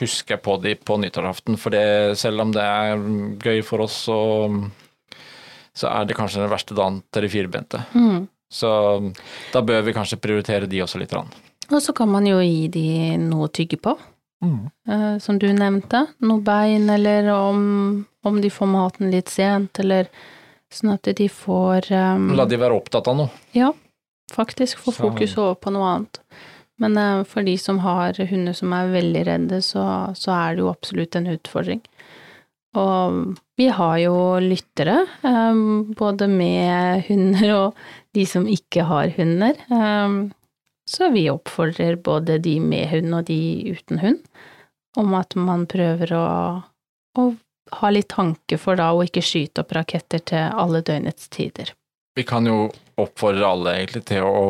husker 0.00 0.40
på 0.42 0.56
de 0.64 0.74
på 0.76 0.98
nyttårsaften, 1.00 1.56
for 1.60 1.74
det, 1.74 2.18
selv 2.20 2.44
om 2.44 2.52
det 2.54 2.64
er 2.64 3.04
gøy 3.40 3.62
for 3.66 3.86
oss, 3.86 3.96
så, 4.08 4.18
så 5.76 5.88
er 5.92 6.08
det 6.08 6.18
kanskje 6.18 6.44
den 6.44 6.52
verste 6.52 6.76
dagen 6.76 7.00
til 7.12 7.26
de 7.26 7.32
firbente. 7.32 7.82
Mm. 7.96 8.28
Så 8.50 8.70
da 9.54 9.62
bør 9.62 9.84
vi 9.86 9.94
kanskje 9.94 10.18
prioritere 10.20 10.68
de 10.68 10.82
også 10.82 11.00
litt. 11.00 11.12
Rann. 11.14 11.30
Og 11.70 11.82
så 11.82 11.94
kan 11.96 12.10
man 12.10 12.26
jo 12.26 12.40
gi 12.42 12.68
de 12.72 12.86
noe 13.22 13.46
å 13.46 13.52
tygge 13.54 13.78
på, 13.82 13.94
eh, 14.42 15.16
som 15.22 15.38
du 15.38 15.46
nevnte. 15.54 16.06
Noe 16.26 16.42
bein, 16.42 16.88
eller 16.90 17.30
om, 17.34 17.60
om 18.26 18.40
de 18.42 18.50
får 18.50 18.70
maten 18.70 19.12
litt 19.14 19.30
sent, 19.30 19.78
eller 19.82 20.10
sånn 20.70 20.94
at 20.94 21.10
de 21.18 21.26
får 21.30 21.90
um, 21.94 22.30
La 22.38 22.46
de 22.46 22.58
være 22.58 22.78
opptatt 22.78 23.10
av 23.10 23.18
noe. 23.18 23.42
Ja, 23.56 23.72
faktisk 24.34 24.82
få 24.82 24.94
fokus 24.94 25.36
over 25.38 25.58
på 25.58 25.72
noe 25.74 25.94
annet. 25.94 26.20
Men 26.80 26.98
uh, 26.98 27.22
for 27.28 27.46
de 27.46 27.56
som 27.60 27.80
har 27.84 28.18
hunder 28.30 28.56
som 28.56 28.74
er 28.74 28.92
veldig 28.94 29.24
redde, 29.28 29.62
så, 29.66 29.84
så 30.18 30.34
er 30.36 30.56
det 30.56 30.64
jo 30.64 30.72
absolutt 30.72 31.18
en 31.18 31.30
utfordring. 31.34 31.82
Og 32.78 33.38
vi 33.58 33.66
har 33.74 33.96
jo 33.98 34.14
lyttere, 34.42 35.02
um, 35.26 35.90
både 35.98 36.30
med 36.30 37.06
hunder 37.08 37.54
og 37.56 37.80
de 38.14 38.26
som 38.26 38.46
ikke 38.50 38.86
har 38.86 39.10
hunder. 39.16 39.58
Eh, 39.70 40.14
Så 40.90 41.10
vi 41.14 41.28
oppfordrer 41.30 41.96
både 42.02 42.38
de 42.42 42.56
med 42.60 42.88
hund 42.90 43.14
og 43.14 43.28
de 43.28 43.38
uten 43.76 44.00
hund 44.02 44.24
om 44.98 45.12
at 45.14 45.36
man 45.38 45.68
prøver 45.70 46.10
å, 46.18 46.24
å 47.18 47.26
ha 47.78 47.90
litt 47.94 48.08
tanke 48.10 48.58
for 48.58 48.74
da 48.80 48.88
å 48.90 49.04
ikke 49.06 49.22
skyte 49.22 49.62
opp 49.62 49.70
raketter 49.76 50.18
til 50.32 50.48
alle 50.58 50.80
døgnets 50.82 51.28
tider. 51.30 51.70
Vi 52.18 52.24
kan 52.26 52.48
jo 52.50 52.64
oppfordre 52.98 53.46
alle 53.46 53.76
egentlig 53.78 54.02
til 54.10 54.26
å 54.26 54.42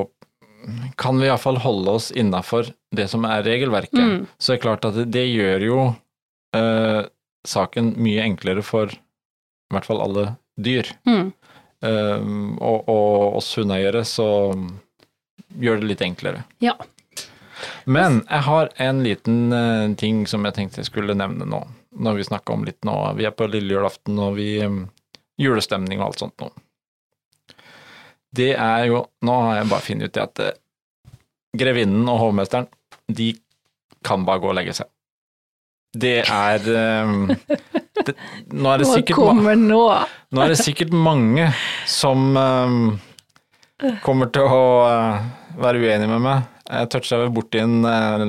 Kan 1.00 1.16
vi 1.16 1.24
iallfall 1.24 1.56
holde 1.56 1.92
oss 1.96 2.10
innafor 2.12 2.66
det 2.92 3.06
som 3.08 3.22
er 3.24 3.40
regelverket, 3.46 3.96
Mm. 3.96 4.26
så 4.36 4.52
er 4.52 4.58
klart 4.60 4.84
at 4.84 4.92
det, 4.94 5.06
det 5.14 5.22
gjør 5.30 5.62
jo 5.64 5.78
eh, 6.52 7.06
saken 7.48 7.94
mye 7.96 8.26
enklere 8.26 8.60
for 8.62 8.92
i 8.92 9.72
hvert 9.72 9.88
fall 9.88 10.02
alle 10.04 10.26
dyr. 10.60 10.84
Mm. 11.08 11.32
Eh, 11.80 12.26
og, 12.60 12.92
og 12.92 13.38
oss 13.40 13.48
hundeeiere, 13.56 14.04
så 14.04 14.28
gjør 15.58 15.80
det 15.80 15.90
litt 15.92 16.04
enklere. 16.04 16.44
Ja. 16.62 16.76
Men 17.84 18.22
jeg 18.28 18.46
har 18.46 18.70
en 18.76 19.02
liten 19.04 19.52
eh, 19.52 19.92
ting 20.00 20.24
som 20.30 20.46
jeg 20.46 20.56
tenkte 20.56 20.82
jeg 20.82 20.90
skulle 20.90 21.16
nevne 21.18 21.48
nå, 21.48 21.60
når 22.00 22.20
vi 22.20 22.26
snakker 22.28 22.56
om 22.56 22.64
litt 22.68 22.80
nå. 22.86 22.96
Vi 23.18 23.26
er 23.28 23.36
på 23.36 23.48
lille 23.50 23.74
julaften, 23.76 24.18
og 24.22 24.36
vi 24.38 24.52
um, 24.64 24.84
julestemning 25.40 26.00
og 26.00 26.10
alt 26.10 26.24
sånt 26.24 26.44
nå. 26.44 26.50
Det 28.30 28.52
er 28.54 28.84
jo 28.86 29.02
Nå 29.26 29.36
har 29.42 29.56
jeg 29.58 29.70
bare 29.72 29.82
funnet 29.82 30.10
ut 30.10 30.14
det 30.14 30.22
at 30.22 30.42
eh, 30.44 30.56
grevinnen 31.58 32.06
og 32.08 32.20
hovmesteren, 32.22 32.68
de 33.10 33.32
kan 34.06 34.22
bare 34.24 34.40
gå 34.40 34.52
og 34.52 34.56
legge 34.56 34.76
seg. 34.76 34.88
Det 35.90 36.20
er 36.22 36.66
um, 37.02 37.26
det, 38.06 38.14
nå, 38.54 38.70
er 38.70 38.80
det 38.80 38.86
sikkert, 38.86 39.16
kommer 39.18 39.58
nå? 39.58 39.82
nå 40.30 40.44
er 40.44 40.52
det 40.52 40.60
sikkert 40.60 40.94
mange 40.94 41.48
som 41.90 42.30
um, 42.38 42.84
kommer 44.06 44.30
til 44.30 44.46
å 44.46 44.62
uh, 44.86 45.39
være 45.58 45.80
uenig 45.82 46.08
med 46.10 46.22
meg. 46.24 46.42
Jeg 46.70 46.90
toucha 46.92 47.18
vel 47.18 47.32
borti 47.34 47.58
en 47.62 47.80
uh, 47.82 48.22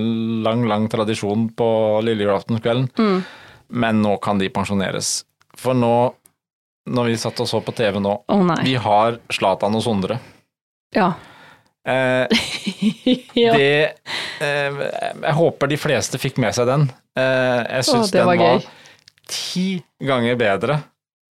lang, 0.46 0.64
lang 0.70 0.88
tradisjon 0.90 1.50
på 1.58 1.68
lille 2.06 2.26
julaftenskvelden, 2.26 2.90
Mm. 2.98 3.24
men 3.70 4.02
nå 4.02 4.16
kan 4.24 4.40
de 4.42 4.50
pensjoneres. 4.50 5.24
For 5.58 5.78
nå, 5.78 6.14
når 6.90 7.12
vi 7.12 7.18
satt 7.22 7.40
og 7.44 7.48
så 7.48 7.62
på 7.62 7.74
TV 7.78 8.00
nå, 8.02 8.16
oh, 8.28 8.56
vi 8.66 8.74
har 8.76 9.20
Zlatan 9.32 9.76
og 9.78 9.84
Sondre. 9.86 10.18
Ja. 10.96 11.12
Eh, 11.88 12.28
ja. 13.34 13.54
Det 13.58 13.94
eh, 14.42 14.82
Jeg 15.24 15.34
håper 15.34 15.70
de 15.72 15.78
fleste 15.82 16.20
fikk 16.22 16.38
med 16.42 16.54
seg 16.54 16.68
den. 16.70 16.90
Eh, 17.18 17.62
jeg 17.78 17.88
syns 17.88 18.12
den 18.14 18.28
var 18.30 18.38
var 18.38 18.66
ti 19.32 19.82
ganger 20.02 20.36
bedre 20.38 20.82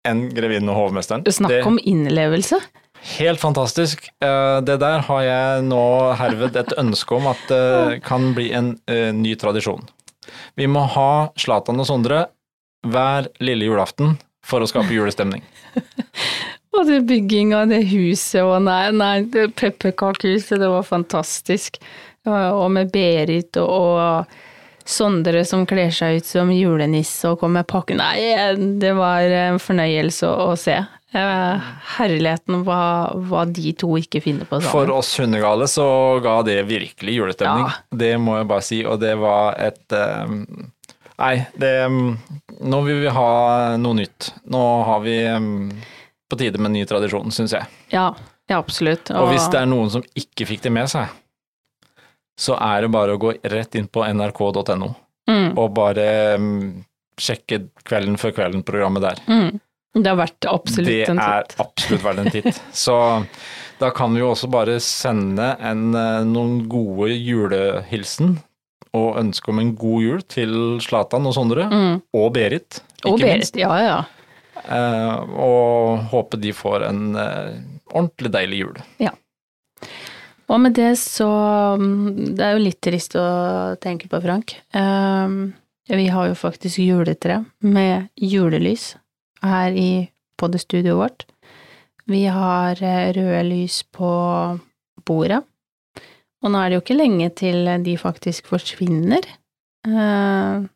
enn 0.05 0.27
'Grevinnen 0.29 0.69
og 0.69 0.77
hovmesteren'. 0.77 1.25
Snakk 1.31 1.65
om 1.65 1.79
innlevelse. 1.81 2.59
Helt 3.05 3.39
fantastisk. 3.41 4.07
Eh, 4.23 4.57
det 4.65 4.79
der 4.81 5.03
har 5.07 5.21
jeg 5.25 5.65
nå 5.67 5.85
herved 6.17 6.57
et 6.57 6.73
ønske 6.81 7.19
om 7.19 7.29
at 7.29 7.43
det 7.51 7.99
kan 8.05 8.31
bli 8.37 8.49
en 8.57 8.73
eh, 8.89 9.11
ny 9.13 9.35
tradisjon. 9.39 9.85
Vi 10.57 10.67
må 10.67 10.87
ha 10.95 11.29
Slatan 11.37 11.79
og 11.83 11.87
Sondre 11.89 12.25
hver 12.85 13.29
lille 13.43 13.69
julaften 13.69 14.17
for 14.45 14.61
å 14.61 14.69
skape 14.69 14.93
julestemning. 14.93 15.45
Og 16.75 16.89
det 16.89 17.05
bygging 17.07 17.53
av 17.55 17.69
det 17.71 17.85
huset 17.87 18.41
og 18.43 18.65
nei, 18.65 18.89
nei, 18.91 19.21
det 19.31 19.45
pepperkakehuset, 19.55 20.59
det 20.59 20.67
var 20.67 20.83
fantastisk. 20.83 21.79
Og 22.27 22.65
med 22.73 22.91
Berit 22.91 23.55
og, 23.61 23.69
og 23.69 24.85
Sondre 24.85 25.45
som 25.47 25.63
kler 25.65 25.93
seg 25.93 26.19
ut 26.19 26.27
som 26.27 26.51
julenisse 26.53 27.31
og 27.31 27.39
kommer 27.41 27.63
med 27.63 27.69
pakke. 27.71 27.95
Nei, 27.97 28.19
det 28.81 28.91
var 28.97 29.23
en 29.23 29.61
fornøyelse 29.61 30.27
å, 30.27 30.51
å 30.51 30.59
se. 30.59 30.75
Eh, 31.13 31.65
Herligheten 31.95 32.63
hva, 32.65 33.13
hva 33.29 33.45
de 33.47 33.71
to 33.77 33.91
ikke 33.99 34.19
finner 34.23 34.47
på 34.49 34.57
For 34.65 34.89
oss 34.91 35.13
hundegale 35.21 35.67
så 35.69 35.85
ga 36.23 36.39
det 36.47 36.57
virkelig 36.67 37.19
julestemning. 37.19 37.67
Ja. 37.69 37.97
Det 38.03 38.15
må 38.19 38.39
jeg 38.39 38.47
bare 38.49 38.65
si, 38.65 38.81
og 38.83 38.99
det 39.03 39.13
var 39.21 39.59
et 39.61 39.95
um, 39.95 40.41
Nei, 41.15 41.35
det 41.55 41.75
Nå 41.87 42.79
vil 42.83 42.99
vi 43.05 43.11
ha 43.15 43.29
noe 43.79 43.95
nytt. 44.01 44.33
Nå 44.51 44.63
har 44.89 45.03
vi 45.05 45.15
um, 45.31 45.69
på 46.27 46.39
tide 46.41 46.59
med 46.59 46.73
en 46.73 46.79
ny 46.81 46.83
tradisjon, 46.89 47.31
syns 47.31 47.53
jeg. 47.55 47.69
Ja, 47.93 48.09
ja 48.49 48.57
absolutt. 48.59 49.13
Og 49.15 49.29
hvis 49.31 49.45
det 49.53 49.61
er 49.61 49.69
noen 49.69 49.93
som 49.93 50.03
ikke 50.17 50.49
fikk 50.49 50.65
det 50.65 50.73
med 50.75 50.91
seg, 50.91 51.13
så 52.35 52.57
er 52.59 52.83
det 52.83 52.91
bare 52.91 53.15
å 53.15 53.21
gå 53.21 53.37
rett 53.53 53.77
inn 53.79 53.87
på 53.87 54.03
nrk.no 54.09 54.89
mm, 55.29 55.53
og 55.53 55.69
bare 55.77 56.09
um, 56.35 56.81
sjekke 57.15 57.69
Kvelden 57.85 58.17
før 58.19 58.35
kvelden-programmet 58.35 59.05
der. 59.05 59.23
mm. 59.29 59.61
Det 59.95 60.09
har 60.11 60.17
vært 60.19 60.45
absolutt 60.51 60.89
det 60.91 61.09
en 61.09 61.19
er 61.23 61.43
titt. 61.47 61.59
absolutt 61.63 62.03
verdt 62.03 62.19
en 62.25 62.31
titt. 62.33 62.61
Så 62.75 62.95
da 63.79 63.89
kan 63.95 64.13
vi 64.13 64.19
jo 64.19 64.31
også 64.33 64.49
bare 64.51 64.75
sende 64.83 65.53
en, 65.63 65.85
eh, 65.95 66.23
noen 66.27 66.67
gode 66.71 67.09
julehilsen 67.15 68.37
og 68.95 69.17
ønske 69.19 69.49
om 69.51 69.59
en 69.59 69.73
god 69.75 70.01
jul 70.03 70.21
til 70.31 70.53
Slatan 70.83 71.25
og 71.27 71.33
Sondre, 71.35 71.69
Mm. 71.71 72.01
og 72.13 72.33
Berit, 72.33 72.81
ikke 73.03 73.13
Og 73.13 73.19
minst. 73.19 73.53
Berit, 73.53 73.61
ja 73.63 73.77
ja. 73.83 74.03
Eh, 74.65 75.17
og 75.35 75.99
håpe 76.11 76.39
de 76.39 76.51
får 76.55 76.85
en 76.89 77.15
eh, 77.15 77.53
ordentlig 77.93 78.31
deilig 78.31 78.59
jul. 78.63 78.77
Og 80.47 80.59
med 80.61 80.75
det 80.77 80.91
så 81.01 81.25
mm, 81.79 82.35
Det 82.37 82.43
er 82.45 82.51
jo 82.53 82.63
litt 82.63 82.79
trist 82.85 83.15
å 83.17 83.75
tenke 83.81 84.07
på, 84.07 84.19
Frank. 84.21 84.53
Ehm, 84.77 85.53
vi 85.89 86.07
har 86.07 86.27
jo 86.29 86.35
faktisk 86.37 86.77
juletre 86.85 87.43
med 87.61 88.09
julelys 88.15 88.95
her 89.43 89.75
i 89.75 90.07
poddestudioet 90.39 90.99
vårt. 90.99 91.25
Vi 92.05 92.25
har 92.29 92.79
eh, 92.83 93.11
røde 93.15 93.43
lys 93.49 93.81
på 93.95 94.11
bordet. 95.05 95.41
Og 96.45 96.51
nå 96.53 96.61
er 96.61 96.69
det 96.69 96.77
jo 96.77 96.83
ikke 96.83 96.99
lenge 96.99 97.31
til 97.33 97.65
de 97.81 97.95
faktisk 97.97 98.51
forsvinner. 98.51 99.25
Ehm, 99.89 100.67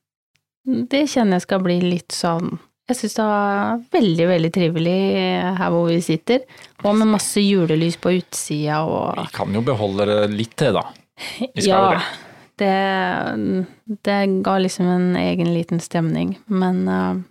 det 0.66 1.06
kjenner 1.12 1.38
jeg 1.38 1.46
skal 1.46 1.62
bli 1.66 1.80
litt 1.82 2.14
sånn 2.14 2.58
Jeg 2.90 2.98
syns 2.98 3.16
det 3.18 3.26
var 3.26 3.82
veldig, 3.94 4.26
veldig 4.32 4.50
trivelig 4.54 5.00
her 5.60 5.74
hvor 5.74 5.86
vi 5.92 6.00
sitter. 6.02 6.42
Og 6.82 6.96
med 6.98 7.12
masse 7.12 7.42
julelys 7.42 8.00
på 8.02 8.16
utsida 8.18 8.82
og 8.82 9.20
Vi 9.20 9.36
kan 9.36 9.54
jo 9.54 9.62
beholde 9.66 10.08
det 10.10 10.18
litt 10.34 10.56
til, 10.58 10.80
da. 10.80 10.88
Vi 11.38 11.68
skal 11.68 11.70
jo 11.70 11.92
ja, 11.94 12.02
det. 12.58 13.66
Det 14.08 14.18
ga 14.46 14.58
liksom 14.58 14.90
en 14.90 15.12
egen 15.22 15.54
liten 15.54 15.84
stemning, 15.84 16.34
men 16.50 16.82
eh, 16.90 17.22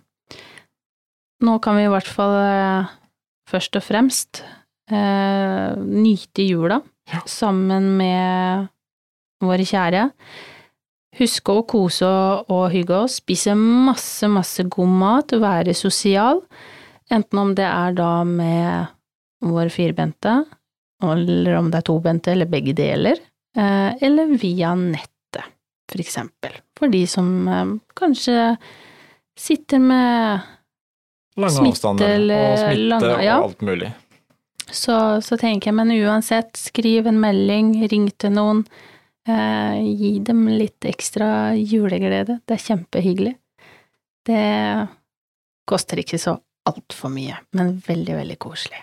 nå 1.45 1.57
kan 1.63 1.77
vi 1.79 1.85
i 1.87 1.91
hvert 1.91 2.09
fall 2.09 2.35
eh, 2.43 2.89
først 3.49 3.77
og 3.79 3.85
fremst 3.85 4.43
eh, 4.91 5.75
nyte 5.79 6.45
jula 6.47 6.81
Ja. 7.09 7.23
sammen 7.25 7.87
med 7.97 8.67
våre 9.41 9.63
kjære. 9.65 10.09
Huske 11.17 11.55
å 11.57 11.63
kose 11.65 12.05
og, 12.05 12.51
og 12.53 12.67
hygge 12.73 12.99
oss, 13.05 13.15
spise 13.23 13.55
masse, 13.57 14.27
masse 14.29 14.61
god 14.69 14.91
mat, 14.99 15.33
være 15.41 15.73
sosial, 15.73 16.43
enten 17.09 17.41
om 17.41 17.55
det 17.57 17.65
er 17.65 17.95
da 17.97 18.11
med 18.27 18.91
vår 19.41 19.71
firbente, 19.73 20.35
eller 21.01 21.55
om 21.57 21.71
det 21.71 21.79
er 21.79 21.87
tobente, 21.87 22.31
eller 22.35 22.45
begge 22.51 22.75
deler, 22.77 23.17
eh, 23.57 23.95
eller 24.05 24.35
via 24.37 24.75
nettet, 24.77 25.49
for 25.89 26.03
eksempel. 26.03 26.59
For 26.77 26.91
de 26.93 27.01
som 27.09 27.31
eh, 27.49 27.73
kanskje 27.97 28.51
sitter 29.39 29.81
med 29.81 30.45
Lange 31.37 31.55
Smitte 31.55 31.75
avstander 31.77 32.09
eller 32.15 32.45
og 32.51 32.57
smitte 32.57 32.87
lange- 32.89 33.23
ja. 33.23 33.37
og 33.39 33.49
alt 33.49 33.61
mulig. 33.61 33.91
så, 34.71 34.95
så 35.23 35.37
tenker 35.39 35.69
jeg, 35.69 35.75
men 35.75 35.91
uansett, 35.91 36.55
skriv 36.57 37.07
en 37.07 37.19
melding, 37.21 37.73
ring 37.91 38.09
til 38.17 38.31
noen, 38.35 38.63
eh, 39.27 39.79
gi 39.83 40.19
dem 40.25 40.47
litt 40.47 40.85
ekstra 40.85 41.53
juleglede. 41.55 42.39
Det 42.45 42.57
er 42.57 42.65
kjempehyggelig. 42.65 43.35
Det 44.25 44.89
koster 45.69 46.01
ikke 46.01 46.19
så 46.21 46.35
altfor 46.69 47.09
mye, 47.13 47.37
men 47.53 47.77
veldig, 47.85 48.15
veldig 48.19 48.37
koselig. 48.41 48.81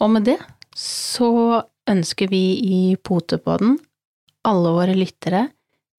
Og 0.00 0.10
med 0.12 0.24
det 0.28 0.38
så 0.76 1.62
ønsker 1.88 2.28
vi 2.28 2.42
i 2.60 2.80
Potepodden 2.96 3.78
alle 4.46 4.72
våre 4.76 4.94
lyttere 4.96 5.46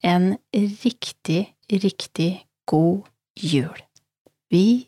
en 0.06 0.36
riktig, 0.54 1.48
riktig 1.72 2.46
god 2.70 3.08
jul. 3.42 3.78
Vi 4.54 4.88